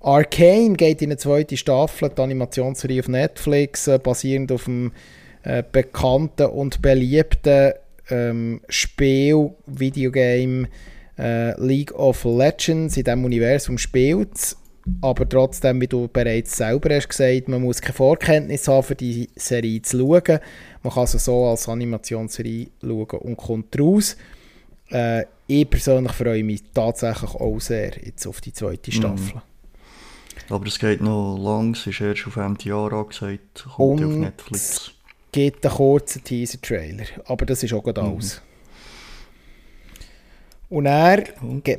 [0.00, 4.92] Arcane geht in eine zweite Staffel, die Animationsserie auf Netflix, äh, basierend auf dem
[5.42, 7.72] äh, bekannten und beliebten
[8.10, 10.68] ähm, Spiel, Videogame
[11.18, 14.56] äh, League of Legends in diesem Universum spielt.
[15.02, 19.28] Aber trotzdem, wie du bereits selber hast gesagt, man muss keine Vorkenntnis haben, für die
[19.36, 20.40] Serie zu schauen.
[20.82, 24.16] Man kann sie so als Animationsserie schauen und kommt raus.
[24.90, 29.36] Äh, ich persönlich freue mich tatsächlich auch sehr jetzt auf die zweite Staffel.
[29.36, 29.42] Mhm.
[30.50, 34.70] Aber es geht noch lang, es ist erst auf Jahr angesagt, kommt auf Netflix.
[34.70, 34.92] Es
[35.32, 38.14] gibt einen kurzen Teaser-Trailer, aber das ist auch gerade mhm.
[38.14, 38.40] alles.
[40.70, 41.24] Und er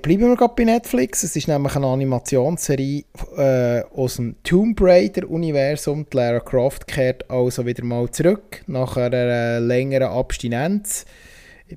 [0.02, 1.22] bleiben wir gerade bei Netflix.
[1.22, 3.04] Es ist nämlich eine Animationsserie
[3.38, 6.08] äh, aus dem Tomb Raider-Universum.
[6.12, 11.06] Lara Croft kehrt also wieder mal zurück nach einer längeren Abstinenz.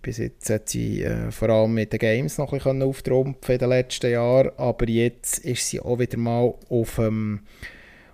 [0.00, 3.58] Bis jetzt hat sie äh, vor allem mit den Games noch ein bisschen auftrumpfen in
[3.58, 7.40] den letzten Jahren, aber jetzt ist sie auch wieder mal auf, ähm,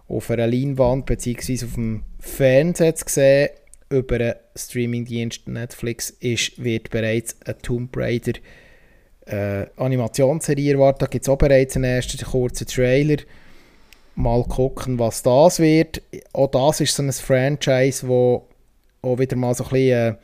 [0.08, 1.66] auf einer Leinwand bzw.
[1.66, 3.50] auf dem Fernseher zu sehen.
[3.90, 8.32] Über den Streamingdienst Netflix ist, wird bereits ein Tomb Raider
[9.28, 11.02] äh, Animationsserie erwartet.
[11.02, 13.18] Da gibt es auch bereits einen ersten kurzen Trailer.
[14.14, 16.02] Mal gucken, was das wird.
[16.32, 18.46] Auch das ist so ein Franchise, wo
[19.02, 20.14] auch wieder mal so ein bisschen...
[20.14, 20.16] Äh,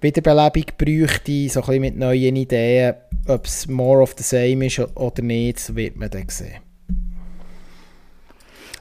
[0.00, 2.94] Wiederbelebung bräuchte, so ein bisschen mit neuen Ideen.
[3.26, 6.60] Ob es more of the same ist oder nicht, wird man dann sehen.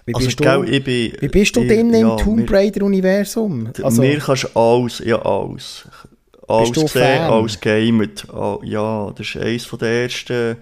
[0.05, 3.71] Wie also, bist, du, bin, wie bist du ich, drin ja, im Tomb Raider-Universum?
[3.81, 5.87] Also, mir kannst du alles, ja alles.
[6.47, 8.25] Alles gesehen, alles gamet.
[8.63, 10.57] Ja, das war eines der ersten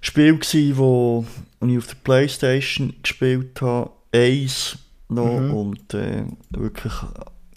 [0.00, 0.38] Spiele,
[0.76, 1.24] wo
[1.66, 3.90] ich auf der Playstation gespielt habe.
[4.12, 5.54] Eins noch mhm.
[5.54, 6.92] und äh, wirklich,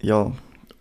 [0.01, 0.32] ja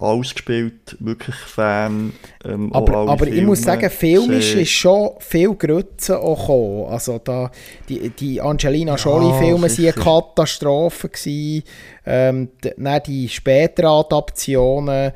[0.01, 2.13] ausgespielt, wirklich Fan.
[2.45, 6.87] Ähm, aber aber ich muss sagen, filmisch ist schon viel Grütze auch gekommen.
[6.91, 7.51] Also da,
[7.89, 11.09] die, die Angelina Jolie-Filme ja, waren eine Katastrophe.
[11.11, 11.65] Gewesen.
[12.07, 15.13] Ähm, die, die späteren Adaptionen.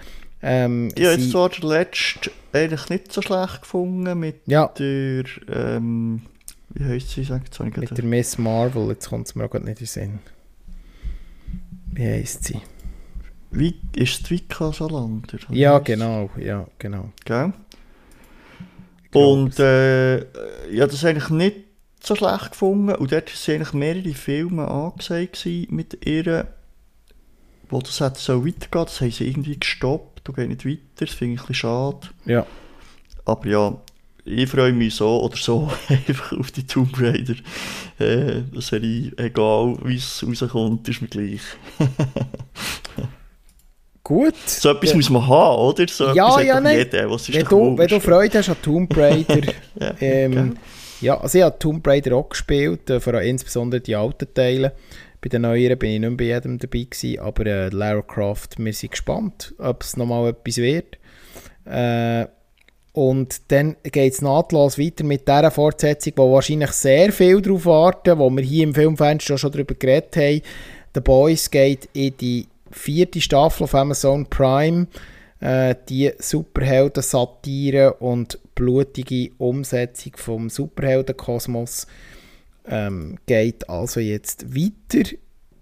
[0.46, 4.68] Ähm, habe jetzt den letzten eigentlich nicht so schlecht gefunden mit ja.
[4.78, 6.20] der, ähm,
[6.68, 9.74] wie heisst sie, sagt Mit der Miss Marvel, jetzt kommt es mir auch nicht in
[9.74, 10.18] den Sinn.
[11.92, 12.60] Wie heisst sie?
[13.52, 15.38] Wie, ist es Vika Salander?
[15.48, 17.10] Ja, genau, ja, genau.
[17.24, 17.54] Gell?
[19.14, 20.18] Und äh,
[20.70, 21.56] ja, das eigentlich nicht
[22.02, 22.94] so schlecht gefunden.
[22.96, 26.48] Und dort waren eigentlich mehrere Filme angesagt mit ihr,
[27.70, 28.84] wo das so weitergehen.
[28.84, 30.80] Das haben sie irgendwie gestoppt und geht nicht weiter.
[30.96, 32.08] Das finde ich ein bisschen schade.
[32.24, 32.46] Ja.
[33.24, 33.76] Aber ja,
[34.24, 37.34] ich freue mich so oder so einfach auf die Tomb Raider
[37.98, 39.12] äh, Serie.
[39.16, 41.40] Egal wie es rauskommt, ist mir gleich.
[44.02, 44.36] Gut.
[44.46, 44.96] So etwas ja.
[44.96, 45.88] muss man haben, oder?
[45.88, 46.76] So ja, ja, nein.
[46.76, 49.40] Jeder, was ist wenn, du, wenn du Freude hast an Tomb Raider.
[49.80, 50.56] ja, ähm,
[51.00, 54.72] ja, also ich habe Tomb Raider auch gespielt, äh, vor allem insbesondere die alten Teile.
[55.24, 58.74] Bei den neueren bin ich nicht bei jedem dabei gewesen, aber äh, Lara Croft, wir
[58.74, 60.98] sind gespannt, ob es nochmal etwas wird.
[61.64, 62.26] Äh,
[62.92, 68.18] und dann geht es nahtlos weiter mit dieser Fortsetzung, wo wahrscheinlich sehr viel darauf warten,
[68.18, 70.42] wo wir hier im Filmfenster schon darüber geredet haben.
[70.94, 74.88] The Boys geht in die vierte Staffel auf Amazon Prime.
[75.40, 81.86] Äh, die Superhelden-Satire und blutige Umsetzung vom Superheldenkosmos
[82.66, 85.08] ähm, geht also jetzt weiter.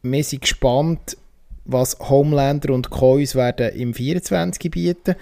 [0.02, 1.16] Wir sind gespannt,
[1.64, 3.18] was Homelander und Co.
[3.18, 5.14] werden im 24 bieten.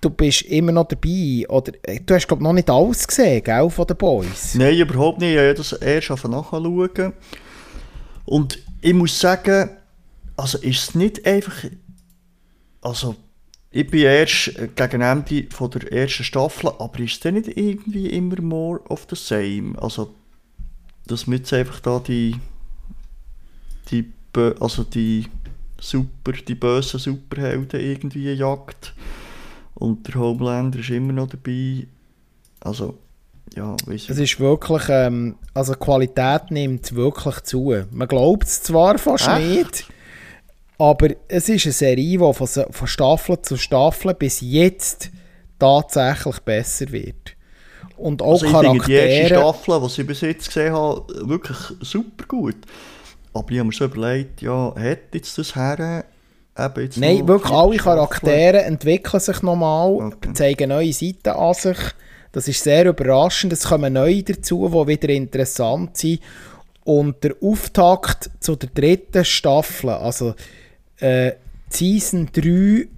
[0.00, 3.70] Du bist immer noch dabei, oder äh, du hast glaube noch nicht alles gesehen, gell,
[3.70, 4.54] von den Boys?
[4.54, 5.32] Nein, überhaupt nicht.
[5.32, 7.12] Ich habe das erst nachschauen.
[8.24, 9.70] Und ich muss sagen,
[10.36, 11.64] also ist es nicht einfach,
[12.82, 13.16] also
[13.70, 18.40] ich bin erst gegen Ende von der ersten Staffel, aber ist es nicht irgendwie immer
[18.40, 19.74] more of the same?
[19.80, 20.14] Also,
[21.06, 22.36] dass man jetzt einfach da die,
[23.90, 24.12] die,
[24.60, 25.26] also die
[25.80, 28.94] super, die bösen Superhelden irgendwie jagt
[29.74, 31.86] und der Homelander ist immer noch dabei.
[32.60, 32.98] Also,
[33.54, 37.74] ja, weiss Es ist wirklich, ähm, also die Qualität nimmt wirklich zu.
[37.90, 39.38] Man glaubt es zwar fast Echt?
[39.38, 39.88] nicht,
[40.78, 45.10] aber es ist eine Serie, die von, von Staffel zu Staffel bis jetzt
[45.58, 47.35] tatsächlich besser wird.
[47.96, 48.86] Und auch also Charaktere...
[48.86, 52.56] Die erste Staffel, die ich bis jetzt gesehen habe, wirklich super gut.
[53.32, 56.04] Aber ich habe mir so überlegt, ja, hat jetzt das her...
[56.78, 60.32] Jetzt Nein, wirklich alle Charaktere entwickeln sich nochmal, okay.
[60.32, 61.76] zeigen neue Seiten an sich.
[62.32, 63.52] Das ist sehr überraschend.
[63.52, 66.20] Es kommen neue dazu, die wieder interessant sind.
[66.84, 70.34] Und der Auftakt zu der dritten Staffel, also
[70.98, 71.32] äh,
[71.68, 72.88] Season 3,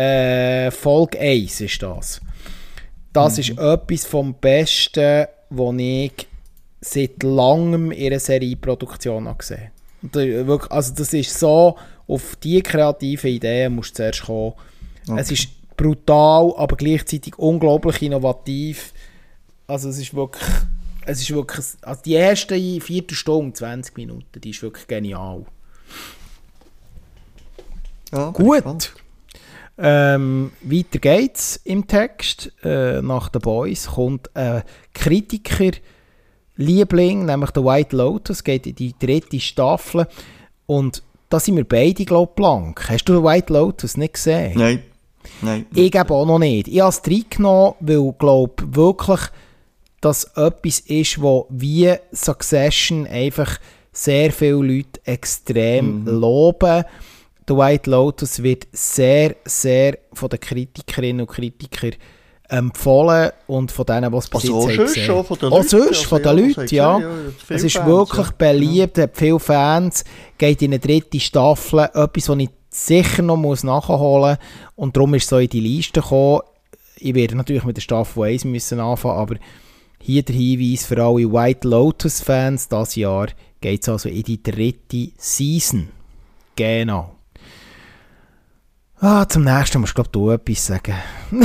[0.00, 2.20] äh, Folge 1 ist das.
[3.14, 3.40] Das mhm.
[3.40, 6.26] ist etwas vom Besten, was ich
[6.80, 9.70] seit langem in einer Serieproduktion gesehen
[10.12, 10.60] habe.
[10.68, 14.52] Also das ist so, auf diese kreative Ideen musst du zuerst kommen.
[15.08, 15.20] Okay.
[15.20, 18.92] Es ist brutal, aber gleichzeitig unglaublich innovativ.
[19.66, 20.44] Also es ist wirklich,
[21.06, 25.46] es ist wirklich, also die erste Viertelstunde, 20 Minuten, die ist wirklich genial.
[28.12, 28.92] Ja, Gut.
[29.76, 32.50] Ähm, weiter geht's im Text.
[32.62, 34.62] Äh, nach den Boys kommt ein
[34.92, 40.06] Kritiker-Liebling, nämlich der White Lotus, geht in die dritte Staffel.
[40.66, 42.88] Und da sind wir beide, glaube ich, blank.
[42.88, 44.52] Hast du den White Lotus nicht gesehen?
[44.56, 44.84] Nein.
[45.42, 45.66] Nein.
[45.74, 46.68] Ich gebe auch noch nicht.
[46.68, 49.20] Ich habe es reingenommen, weil, glaube wirklich
[50.00, 53.58] das etwas ist, wo wie Succession einfach
[53.90, 56.08] sehr viele Leute extrem mhm.
[56.08, 56.84] loben.
[57.46, 61.92] The White Lotus wird sehr, sehr von den Kritikerinnen und Kritikern
[62.48, 65.64] empfohlen und von denen, was bis also jetzt gesehen schon von den Leuten.
[65.64, 66.98] Auch sonst also, von den Leuten, ja.
[66.98, 67.10] ja
[67.48, 68.34] es ist Fans, wirklich ja.
[68.36, 70.04] beliebt, hat viele Fans,
[70.38, 75.14] geht in eine dritte Staffel, etwas, was ich sicher noch muss nachholen muss und darum
[75.14, 76.40] ist es so in die Liste gekommen.
[76.96, 79.36] Ich werde natürlich mit der Staffel 1 müssen anfangen, aber
[80.00, 83.28] hier der Hinweis für alle White Lotus-Fans, das Jahr
[83.60, 85.88] geht es also in die dritte Season.
[86.56, 87.13] Genau.
[89.06, 90.94] Ah, zum nächsten musst du, glaube du etwas sagen.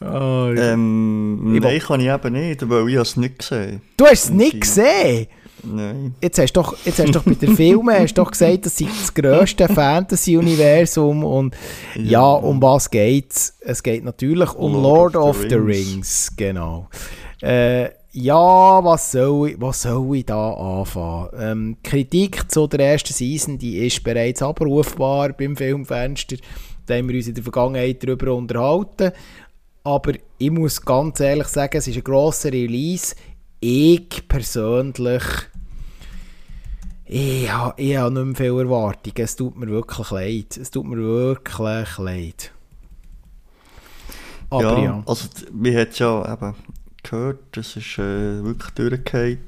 [0.00, 4.26] oh, ähm, ich nein, kann ich eben nicht, weil ich es nicht gesehen Du hast
[4.26, 5.26] es nicht gesehen?
[5.64, 6.14] Nein.
[6.22, 8.84] Jetzt hast du doch, jetzt hast doch bei den Filmen hast doch gesagt, das sei
[8.84, 11.56] das grösste Fantasy-Universum und
[11.96, 12.02] ja.
[12.04, 12.30] ja.
[12.34, 13.56] um was geht's?
[13.58, 15.88] Es geht natürlich um Lord, Lord of, the, Rings.
[15.88, 16.32] Rings.
[16.36, 16.88] genau.
[17.42, 17.88] Äh,
[18.20, 21.28] ja, was soll, ich, was soll ich da anfangen?
[21.38, 26.36] Ähm, Kritik zu der ersten Season, die ist bereits abrufbar beim Filmfenster.
[26.86, 29.12] Da haben wir uns in der Vergangenheit darüber unterhalten.
[29.84, 33.14] Aber ich muss ganz ehrlich sagen, es ist ein grosser Release.
[33.60, 35.22] Ich persönlich
[37.04, 39.16] ich, habe, ich habe nicht mehr viel Erwartungen.
[39.16, 40.56] Es tut mir wirklich leid.
[40.56, 42.52] Es tut mir wirklich leid.
[44.50, 45.02] Aber ja, ja.
[45.06, 46.54] also wir haben ja eben
[47.10, 49.38] gehört, das ist äh, wirklich durchgefallen.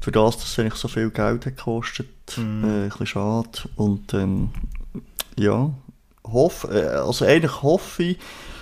[0.00, 2.64] Für das, dass es eigentlich so viel Geld hat gekostet, mm.
[2.64, 3.48] äh, ein bisschen schade.
[3.76, 4.50] Und ähm,
[5.36, 5.72] ja,
[6.24, 8.18] hoff, äh, also eigentlich hoffe ich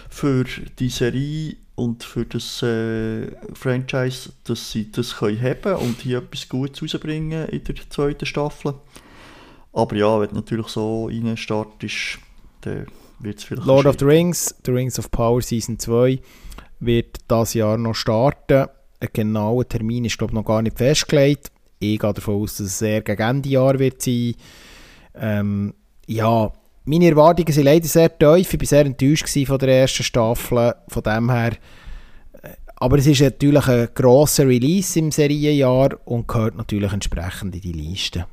[0.09, 0.45] für
[0.79, 6.49] die Serie und für das äh, Franchise, dass sie das können haben und hier etwas
[6.49, 8.75] Gutes rausbringen in der zweiten Staffel.
[9.73, 12.19] Aber ja, wenn natürlich so reinstartest,
[12.61, 12.87] dann
[13.19, 16.21] wird es vielleicht Lord of the Rings, The Rings of Power Season 2
[16.87, 18.69] wird das Jahr noch starten.
[19.01, 21.51] Ein genauer Termin ist glaube ich noch gar nicht festgelegt.
[21.79, 24.35] Ich gehe davon aus, dass es sehr gegen Ende Jahr wird sein.
[25.15, 25.75] Ähm,
[26.07, 26.53] ja,
[26.85, 28.55] meine Erwartungen sind leider sehr tief.
[28.55, 30.75] Ich war sehr enttäuscht von der ersten Staffel.
[30.89, 31.53] Von dem her.
[32.43, 37.61] Äh, aber es ist natürlich ein grosser Release im Serienjahr und gehört natürlich entsprechend in
[37.61, 38.27] die Liste.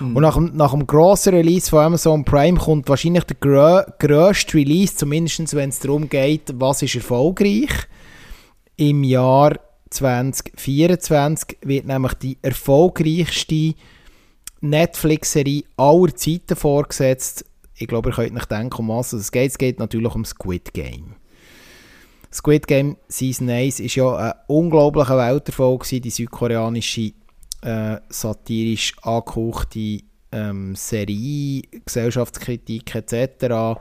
[0.00, 0.16] Mhm.
[0.16, 4.54] Und nach dem, nach dem grossen Release von Amazon Prime kommt wahrscheinlich der grö grösste
[4.58, 7.70] Release, zumindest wenn es darum geht, was ist erfolgreich.
[8.76, 9.58] Im Jahr
[9.90, 13.74] 2024 wird nämlich die erfolgreichste
[14.60, 17.44] Netflix-Serie aller Zeiten vorgesetzt
[17.78, 19.50] ich glaube, ihr könnt nicht denken, um was es geht.
[19.50, 21.14] Es geht natürlich um Squid Game.
[22.32, 27.12] Squid Game Season 1 war ja ein unglaublicher Welterfolg, die südkoreanische
[27.62, 30.00] äh, satirisch angehauchte
[30.32, 33.80] ähm, Serie, Gesellschaftskritik etc.,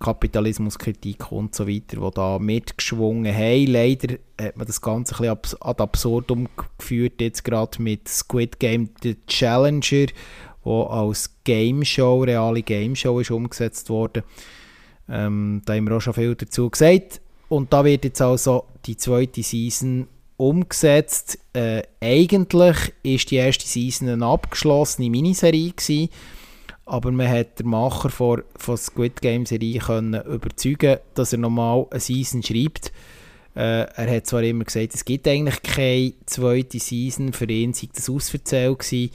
[0.00, 3.66] Kapitalismuskritik und so weiter, die da mitgeschwungen haben.
[3.66, 6.48] Leider hat man das Ganze ein bisschen ad absurdum
[6.78, 10.06] geführt, jetzt gerade mit Squid Game The Challenger,
[10.64, 14.22] wo als Game Show, reale Game Show ist umgesetzt worden.
[15.08, 17.20] Ähm, da haben wir auch schon viel dazu gesagt.
[17.48, 20.08] Und da wird jetzt also die zweite Season
[20.42, 21.38] umgesetzt.
[21.52, 26.08] Äh, eigentlich ist die erste Season eine abgeschlossene Miniserie gewesen,
[26.84, 31.86] aber man hat den Macher von, von Squid Game Serie können überzeugen, dass er nochmal
[31.90, 32.92] eine Season schreibt.
[33.54, 37.88] Äh, er hat zwar immer gesagt, es gibt eigentlich keine zweite Season, für ihn sei
[37.94, 39.10] das ausverzählt gewesen,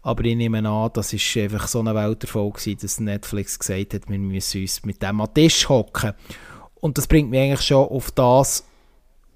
[0.00, 4.08] aber ich nehme an, das war einfach so ein Welterfolg gewesen, dass Netflix gesagt hat,
[4.08, 6.14] wir müssen uns mit dem an Tisch hocken.
[6.76, 8.64] Und das bringt mich eigentlich schon auf das,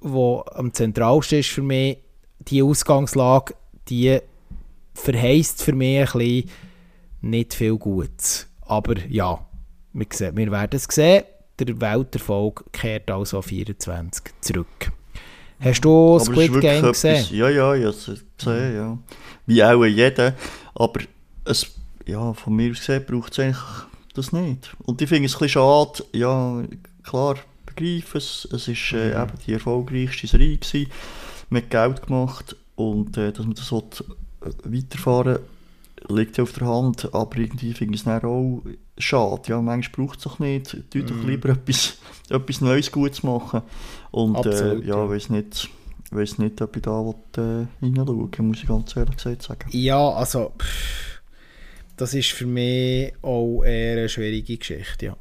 [0.04, 1.98] was am zentralsten ist für mich.
[2.40, 3.54] Die Ausgangslage,
[3.88, 4.18] die
[4.94, 6.50] verheißt für mich ein bisschen
[7.22, 8.46] nicht viel Gutes.
[8.60, 9.44] Aber ja,
[9.92, 11.24] wir, sehen, wir werden es sehen.
[11.58, 14.92] Der Welterfolg kehrt also 24 zurück.
[15.60, 17.26] Hast du Aber Squid Game gesehen?
[17.30, 18.98] ja, ja, es gesehen, ja.
[19.46, 20.34] Wie auch jeder.
[20.74, 21.00] Aber
[21.44, 21.66] es,
[22.06, 23.62] ja, von mir aus gesehen braucht es eigentlich
[24.14, 24.74] das nicht.
[24.84, 26.62] Und ich finde es ein bisschen schade, ja,
[27.02, 27.36] klar,
[27.74, 29.22] begreife es, ist äh, mhm.
[29.22, 30.90] eben die erfolgreichste Serie gewesen,
[31.50, 35.38] mit Geld gemacht und äh, dass man das äh, weiterfahren
[36.08, 38.62] liegt ja auf der Hand, aber irgendwie finde ich es dann auch
[38.98, 39.42] schade.
[39.46, 40.76] Ja, manchmal braucht es doch nicht.
[40.90, 41.28] Tut doch mm.
[41.28, 41.98] lieber etwas,
[42.28, 43.62] etwas Neues gut zu machen.
[44.10, 45.08] Und äh, Absolut, äh, ja, ja.
[45.08, 45.68] weiß nicht,
[46.10, 49.68] weiß nicht, ob ich da will, äh, reinschauen muss ich ganz ehrlich gesagt sagen.
[49.70, 51.22] Ja, also pff,
[51.96, 55.16] das ist für mich auch eher eine schwierige Geschichte, ja.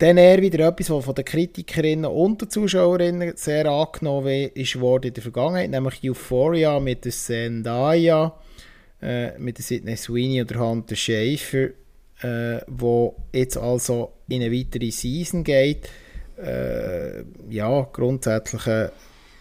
[0.00, 5.12] Dann eher wieder etwas, was von den Kritikerinnen und den Zuschauerinnen sehr angenommen worden in
[5.12, 8.34] der Vergangenheit, nämlich Euphoria mit der Zendaya,
[9.02, 11.68] äh, mit der Sidney Sweeney und der Hunter Schafer,
[12.22, 15.90] äh, wo jetzt also in eine weitere Season geht.
[16.42, 18.92] Äh, ja, grundsätzlich eine,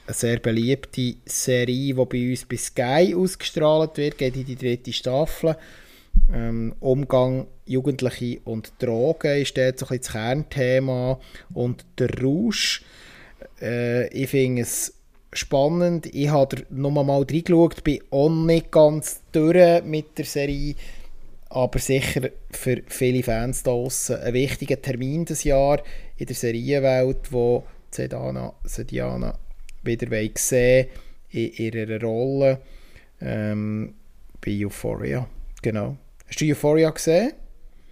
[0.08, 4.92] eine, sehr beliebte Serie, die bei uns bei Sky ausgestrahlt wird, geht in die dritte
[4.92, 5.56] Staffel.
[6.34, 11.20] Ähm, Umgang Jugendliche und Drogen ist dort so ein bisschen das Kernthema
[11.54, 12.84] und der Rausch.
[13.62, 14.94] Äh, ich finde es
[15.34, 16.08] spannend.
[16.14, 20.76] Ich habe noch mal reingeschaut, bin auch nicht ganz durch mit der Serie,
[21.50, 25.82] aber sicher für viele Fans da draussen ein wichtiger Termin des Jahr
[26.18, 29.38] in der Serienwelt, wo Sedana, Sediana
[29.84, 30.88] wieder sehen
[31.32, 32.60] in ihrer Rolle
[33.22, 33.94] ähm,
[34.44, 35.28] bei Euphoria.
[35.62, 35.98] Genau.
[36.28, 37.34] Hast du Euphoria gesehen?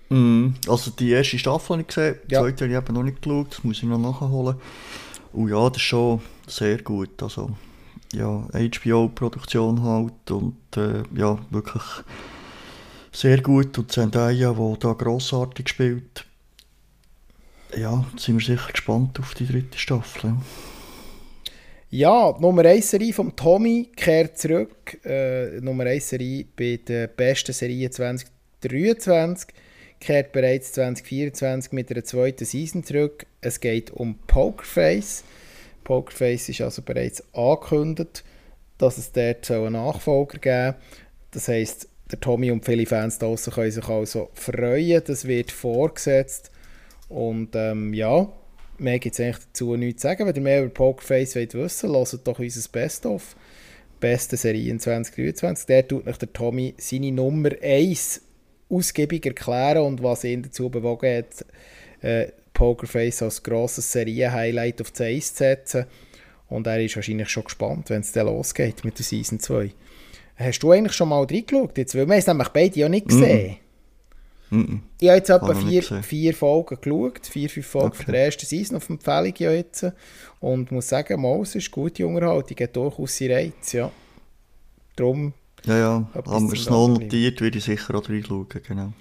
[0.10, 2.42] Mm, also die erste Staffel habe ich gesehen, die ja.
[2.42, 4.56] zweite habe ich eben noch nicht geschaut, das muss ich noch nachholen.
[5.34, 7.22] Und ja, das ist schon sehr gut.
[7.22, 7.52] Also
[8.14, 11.84] ja, HBO-Produktion halt und äh, ja, wirklich
[13.12, 13.78] sehr gut.
[13.78, 16.26] Und Zendaya, die da grossartig spielt.
[17.76, 20.30] Ja, sind wir sicher gespannt auf die dritte Staffel.
[20.30, 20.38] Ja,
[21.92, 25.00] die Nummer 1 Serie von Tommy kehrt zurück.
[25.06, 29.50] Äh, Nummer 1 Serie bei der besten Serie 2023
[30.00, 33.26] kehrt bereits 2024 mit einer zweiten Season zurück.
[33.40, 35.24] Es geht um Pokerface.
[35.86, 38.26] Pokerface ist also bereits angekündigt,
[38.78, 40.98] dass es dort einen Nachfolger geben soll.
[41.32, 45.02] Das heisst, der Tommy und viele Fans draußen können sich also freuen.
[45.06, 46.52] Das wird vorgesetzt.
[47.08, 48.28] Und ähm, ja,
[48.80, 50.26] mehr gibt es eigentlich dazu nichts zu sagen.
[50.26, 53.36] Wenn ihr mehr über Pokerface wollt wissen wollt, hört doch unser Best-of.
[54.00, 55.66] Beste Serie in 2023.
[55.66, 58.22] Der tut nach der Tommy seine Nummer 1
[58.70, 61.46] ausgiebig erklären und was ihn dazu bewogen hat,
[62.02, 65.86] äh, Pokerface als grosses Serie-Highlight auf die 1 zu setzen.
[66.48, 69.72] Und er ist wahrscheinlich schon gespannt, wenn es dann losgeht mit der Season 2.
[70.36, 71.78] Hast du eigentlich schon mal reingeschaut?
[71.78, 73.52] Jetzt, weil wir es nämlich beide ja nicht gesehen.
[73.52, 73.67] Mm
[74.52, 74.80] -mm.
[75.00, 78.12] Ich habe jetzt etwa vier, vier Folgen geschaut, vier, fünf Folgen okay.
[78.12, 79.86] der ersten Season auf Empfehlung ja jetzt.
[80.40, 83.92] Und muss sagen, mal, es ist gute Unterhaltung, hat durchaus seinen Reiz, ja.
[84.96, 85.34] Darum...
[85.66, 88.94] Ja, ja, haben wir es noch notiert, würde ich sicher auch reinschauen, genau.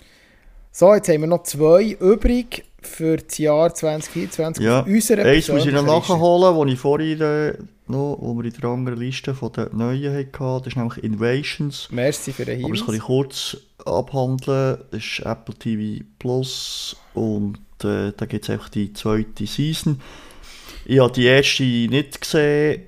[0.73, 4.81] So, jetzt haben wir noch zwei übrig für das Jahr 2024 ja.
[4.81, 7.55] auf unserer Eins muss ich noch nachholen, wo ich vorhin äh,
[7.89, 10.31] noch, wo wir in der anderen Liste von den neuen hatten.
[10.59, 11.89] Das ist nämlich Invasions.
[11.91, 12.71] Merci für den Hinweis.
[12.71, 14.79] Aber das kann ich kurz abhandeln.
[14.91, 20.01] Das ist Apple TV Plus und äh, da gibt es einfach die zweite Season.
[20.85, 22.83] Ich habe die erste nicht gesehen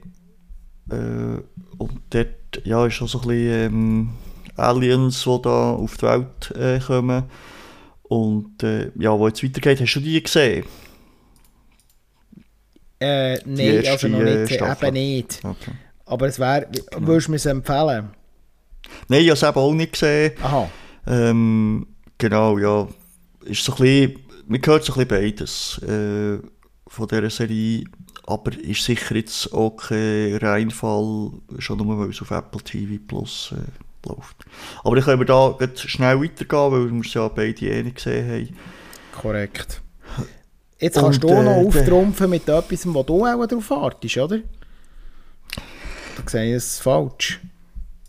[0.90, 1.42] äh,
[1.78, 4.10] und dort ja, ist auch so ein bisschen ähm,
[4.56, 7.24] Aliens, die da auf die Welt äh, kommen.
[8.02, 10.64] Und äh, ja, wo jetzt weitergeht, hast du die gesehen?
[13.00, 15.40] Äh, nein, also noch nicht, äh, eben nicht.
[15.44, 15.72] Okay.
[16.06, 17.06] Aber es wäre, genau.
[17.06, 18.10] würdest du mir es empfehlen?
[19.08, 20.32] Nein, ich habe es eben auch nicht gesehen.
[20.42, 20.70] Aha.
[21.06, 21.86] Ähm,
[22.16, 22.88] genau, ja.
[23.44, 26.38] Ist so ein bisschen, man hört so ein bisschen beides äh,
[26.86, 27.84] von dieser Serie.
[28.26, 33.54] Aber ist sicher jetzt auch kein Reinfall, schon nur weil es auf Apple TV Plus
[33.56, 34.44] äh, läuft.
[34.84, 38.30] Aber dann können wir da schnell weitergehen, weil wir es ja beide eh nicht gesehen
[38.30, 38.56] haben.
[39.20, 39.80] Korrekt.
[40.80, 44.38] Jetzt kannst Und, du noch äh, auftrumpfen mit etwas, wo du auch darauf wartest, oder?
[46.16, 47.40] Da sehe ich es falsch.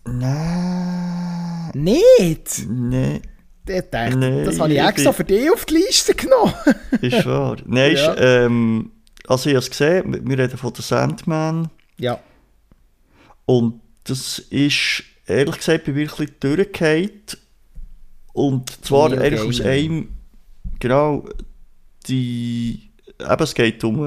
[0.05, 1.71] Nein.
[1.73, 2.67] Nicht?
[2.67, 3.21] Nein.
[3.65, 6.53] Dachte, nee, das habe ich extra für dich auf die Liste genommen.
[7.01, 7.57] ist wahr.
[7.65, 8.13] Nein, ja.
[8.13, 8.91] ist, ähm,
[9.27, 11.69] also ich habe es gesehen, wir reden von der Sandman.
[11.97, 12.19] Ja.
[13.45, 17.21] Und das ist ehrlich gesagt bei mir ein bisschen durchgefallen.
[18.33, 20.09] Und zwar eigentlich aus einem,
[20.79, 21.25] genau,
[22.09, 22.89] die,
[23.19, 23.99] eben es geht um,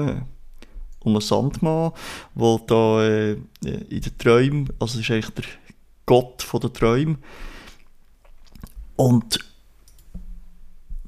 [0.99, 1.91] um einen Sandmann,
[2.35, 3.31] der da äh,
[3.63, 5.45] in den Träumen, also ist eigentlich der
[6.05, 7.17] Gott von den Träumen.
[8.95, 9.39] Und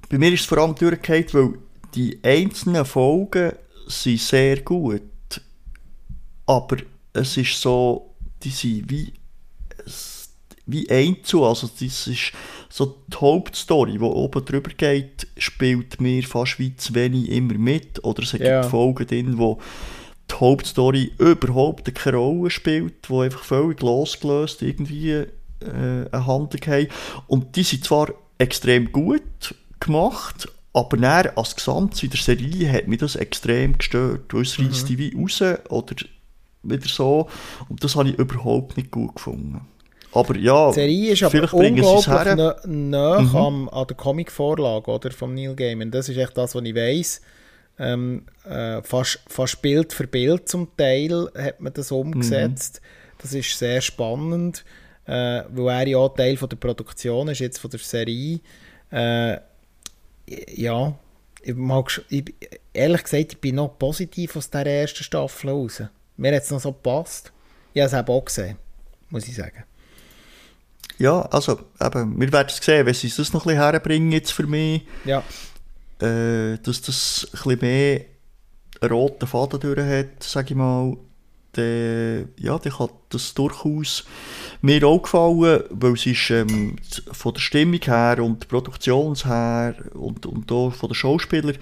[0.10, 1.60] bei mir ist es vor allem durchgefallen, weil
[1.94, 3.54] die einzelnen Folgen
[3.88, 5.02] sind sehr gut,
[6.46, 6.78] aber
[7.14, 9.14] es ist so, die sind wie
[10.66, 11.46] wie einzu.
[11.46, 12.32] Also das ist
[12.70, 18.04] so die Hauptstory, die oben drüber geht, spielt mir fast wie zu wenig immer mit.
[18.04, 18.64] Oder es gibt ja.
[18.64, 19.60] Folgen drin, wo
[20.30, 25.26] die Hauptstory überhaupt keine Rolle spielt, wo einfach völlig losgelöst irgendwie äh,
[26.12, 26.88] eine Handlung haben.
[27.28, 32.88] Und die sind zwar extrem gut gemacht, aber dann, als Gesamt in der Serie hat
[32.88, 34.68] mich das extrem gestört, weil es mhm.
[34.68, 35.96] reißt die wie raus oder
[36.64, 37.30] wieder so.
[37.70, 39.62] Und das habe ich überhaupt nicht gut gefunden.
[40.16, 42.08] Aber ja, Die Serie ist aber unglaublich
[42.66, 43.36] nah Mhm.
[43.36, 45.92] am, an der Comic-Vorlage oder, von Neil Gaiman.
[45.92, 47.22] Das ist echt das, was ich weiss.
[47.78, 52.82] Ähm, äh, fast, fast Bild für Bild zum Teil hat man das umgesetzt.
[53.18, 54.64] Das ist sehr spannend,
[55.06, 58.40] äh, weil er ja Teil von der Produktion ist, jetzt von der Serie.
[58.92, 59.38] Äh,
[60.56, 60.98] ja,
[61.42, 62.34] ich, mag, ich,
[62.74, 65.84] ehrlich gesagt, ich bin noch positiv aus der ersten Staffel raus.
[66.18, 67.32] Mir hat es noch so gepasst.
[67.74, 68.58] Ich habe es auch gesehen,
[69.10, 69.64] muss ich sagen.
[70.98, 74.32] Ja, also, eben, wir werden es sehen, wenn sie das noch ein bisschen herbringen jetzt
[74.32, 75.20] für mich, Ja.
[76.02, 78.02] äh, dass das ein bisschen mehr
[78.82, 80.96] einen roten Faden durch hat, sage ich mal,
[81.54, 84.04] dann, ja, dann kann das durchaus
[84.62, 86.76] mir auch gefallen, weil es ist ähm,
[87.14, 91.58] von der Stimmung her und Produktions her und, und auch von den Schauspielern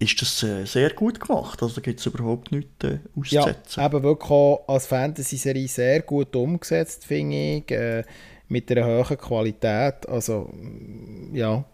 [0.00, 1.62] ist das äh, sehr gut gemacht.
[1.62, 2.98] Also da gibt es überhaupt nichts äh,
[3.30, 3.84] Ja, auszusetzen.
[3.84, 7.70] eben wirklich auch als Fantasy-Serie sehr gut umgesetzt, finde ich.
[7.70, 8.02] Äh,
[8.48, 10.08] mit einer hohen Qualität.
[10.08, 10.50] Also,
[11.32, 11.64] ja.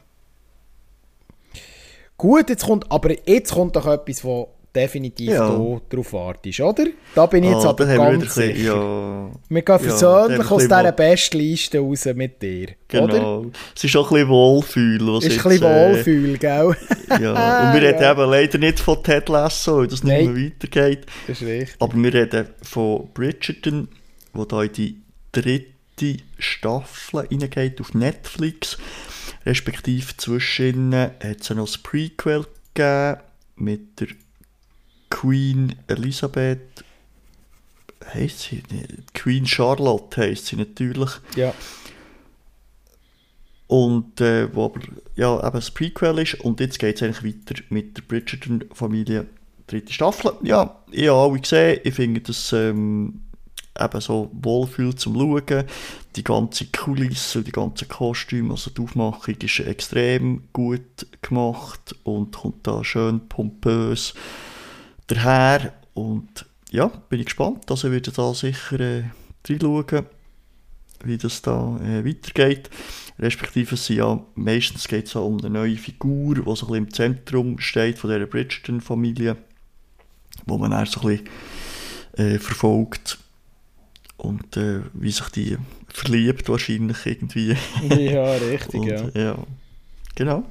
[2.17, 5.51] Gut, jetzt kommt, aber jetzt kommt doch etwas, wo definitiv Ja.
[5.51, 6.85] du drauf wartest, oder?
[7.15, 8.75] Da bin ich jetzt Ah, aber ganz ein bisschen- sicher.
[8.75, 13.07] ja, Wir gehen Ja, versöhnlich dann ein aus dieser Bestliste raus mit dir, oder?
[13.09, 13.47] genau.
[13.77, 15.01] Es ist auch ein bisschen Wohlfühl.
[15.09, 16.77] Was Ist jetzt, ein bisschen äh, Wohlfühl, gell?
[17.21, 18.13] Ja, und wir reden Ja.
[18.13, 20.33] eben leider nicht von Ted Lasso, weil das nicht Nein.
[20.33, 21.07] mehr weitergeht.
[21.27, 21.77] Das ist richtig.
[21.79, 23.89] Aber wir reden von Bridgerton,
[24.33, 25.03] wo da in die
[25.33, 25.72] dritte
[26.39, 28.79] Staffel reingeht auf Netflix.
[29.45, 33.21] Respektive zwischen hat es noch ein Prequel gegeben
[33.57, 34.09] mit der
[35.11, 36.85] Queen Elisabeth.
[38.15, 39.15] Heißt sie nicht?
[39.15, 41.11] Queen Charlotte heisst sie natürlich.
[41.37, 41.55] Ja.
[43.69, 44.81] Und äh, wo aber
[45.17, 46.41] ja, eben das Prequel ist.
[46.41, 49.27] Und jetzt geht es eigentlich weiter mit der Bridgerton-Familie.
[49.67, 50.33] Dritte Staffel.
[50.43, 51.81] Ja, ich habe alle gesehen.
[51.85, 53.21] Ich finde das ähm,
[53.79, 55.65] eben so wohlfühl zum Schauen.
[56.17, 62.67] Die ganze Kulisse die ganzen Kostüme, also die Aufmachung ist extrem gut gemacht und kommt
[62.67, 64.15] da schön pompös
[65.07, 65.73] daher.
[65.95, 67.71] Und ja, bin ich gespannt.
[67.71, 69.05] Also ich werde da sicher äh,
[69.49, 70.07] reinschauen,
[71.05, 72.71] wie das da äh, weitergeht.
[73.19, 76.75] Respektive es sind ja, meistens geht es um eine neue Figur, die so ein bisschen
[76.75, 79.37] im Zentrum steht von dieser Bridgerton-Familie,
[80.47, 81.29] wo man dann so ein bisschen
[82.17, 83.19] äh, verfolgt
[84.23, 85.59] und äh, wie sich die
[85.89, 87.57] verliebt wahrscheinlich irgendwie.
[87.89, 89.09] ja, richtig, und, ja.
[89.15, 89.39] ja.
[90.15, 90.45] Genau.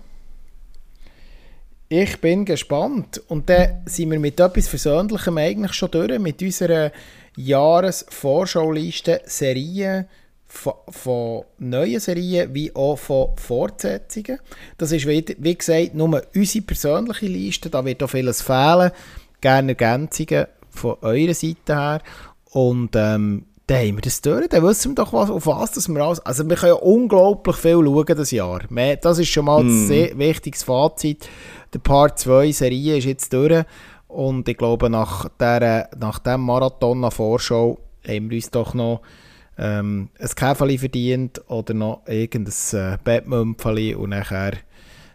[1.88, 3.22] Ich bin gespannt.
[3.30, 6.92] Und dann sind wir mit etwas Versöhnlichem eigentlich schon durch, mit unserer
[7.38, 10.06] Jahresvorschauliste Serien
[10.48, 14.40] von, von neuen Serien wie auch von Fortsetzungen.
[14.78, 17.70] Das ist, wie, wie gesagt, nur unsere persönliche Liste.
[17.70, 18.92] Da wird auch vieles fehlen.
[19.40, 22.02] Gerne Ergänzungen von eurer Seite her.
[22.52, 24.50] Und ähm, dann haben wir das durch.
[24.50, 26.20] Dann wissen wir doch, was, auf was das wir alles...
[26.20, 28.62] Also wir können ja unglaublich viel schauen das Jahr.
[29.02, 31.30] Das ist schon mal ein sehr wichtiges Fazit.
[31.74, 33.64] Der Part 2 Serie ist jetzt durch.
[34.10, 39.02] Und ich glaube, nach, der, nach dem Marathon an Vorschau haben wir uns doch noch
[39.58, 44.54] ähm, ein Käferli verdient oder noch irgendein äh, Bettmümpfeli und nachher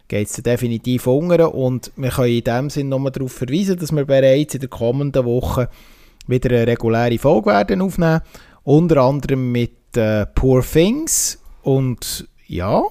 [0.07, 4.05] geht es definitiv unter und wir können in dem Sinne nochmal darauf verweisen, dass wir
[4.05, 5.69] bereits in der kommenden Woche
[6.27, 8.21] wieder eine reguläre Folge werden aufnehmen,
[8.67, 12.81] unter anderem mit äh, Poor Things und ja,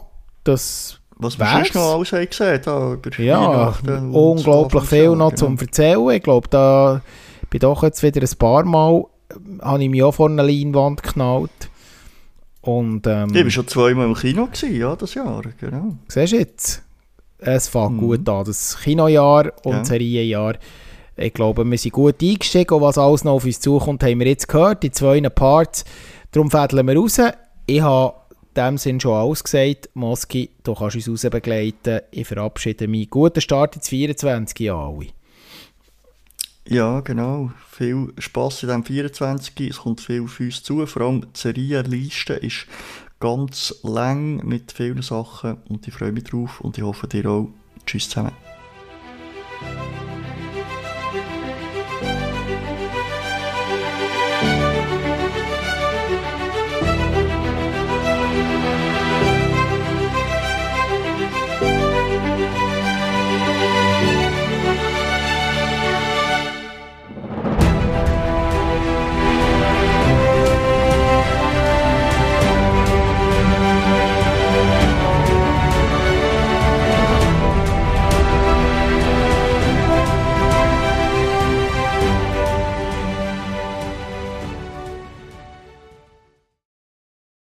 [0.42, 1.52] das Was wär's.
[1.52, 3.74] sonst noch alles haben gesehen da über ja,
[4.10, 5.36] unglaublich viel noch genau.
[5.36, 6.10] zum Erzählen.
[6.12, 7.02] Ich glaube, da
[7.50, 9.04] bin doch jetzt wieder ein paar Mal
[9.34, 11.50] ähm, habe ich mich auch vor eine Leinwand geknallt.
[12.62, 15.94] Und ähm, Ich war schon zweimal im Kino, gewesen, ja, das Jahr, genau.
[16.08, 16.82] siehst du jetzt,
[17.38, 17.98] es fängt Mhm.
[18.00, 19.84] gut an, das Kinojahr und Ja.
[19.84, 20.54] Serienjahr.
[21.16, 24.26] Ich glaube, wir sind gut eingestiegen und was alles noch auf uns zukommt, haben wir
[24.26, 25.84] jetzt gehört, die zwei Parts.
[26.30, 27.18] Darum fädeln wir raus.
[27.66, 28.14] Ich habe
[28.54, 29.88] in dem Sinn schon alles gesagt.
[29.94, 32.00] Moski, du kannst uns raus begleiten.
[32.10, 33.08] Ich verabschiede mich.
[33.08, 35.06] Guten Start ins 24 an alle.
[36.68, 37.52] Ja, genau.
[37.70, 39.70] Viel Spass in diesem 24.
[39.70, 40.84] Es kommt viel auf uns zu.
[40.86, 42.66] Vor allem die Serienliste ist
[43.20, 47.48] ganz lang mit vielen Sachen und ich freue mich drauf und ich hoffe dir auch.
[47.86, 48.32] Tschüss zusammen.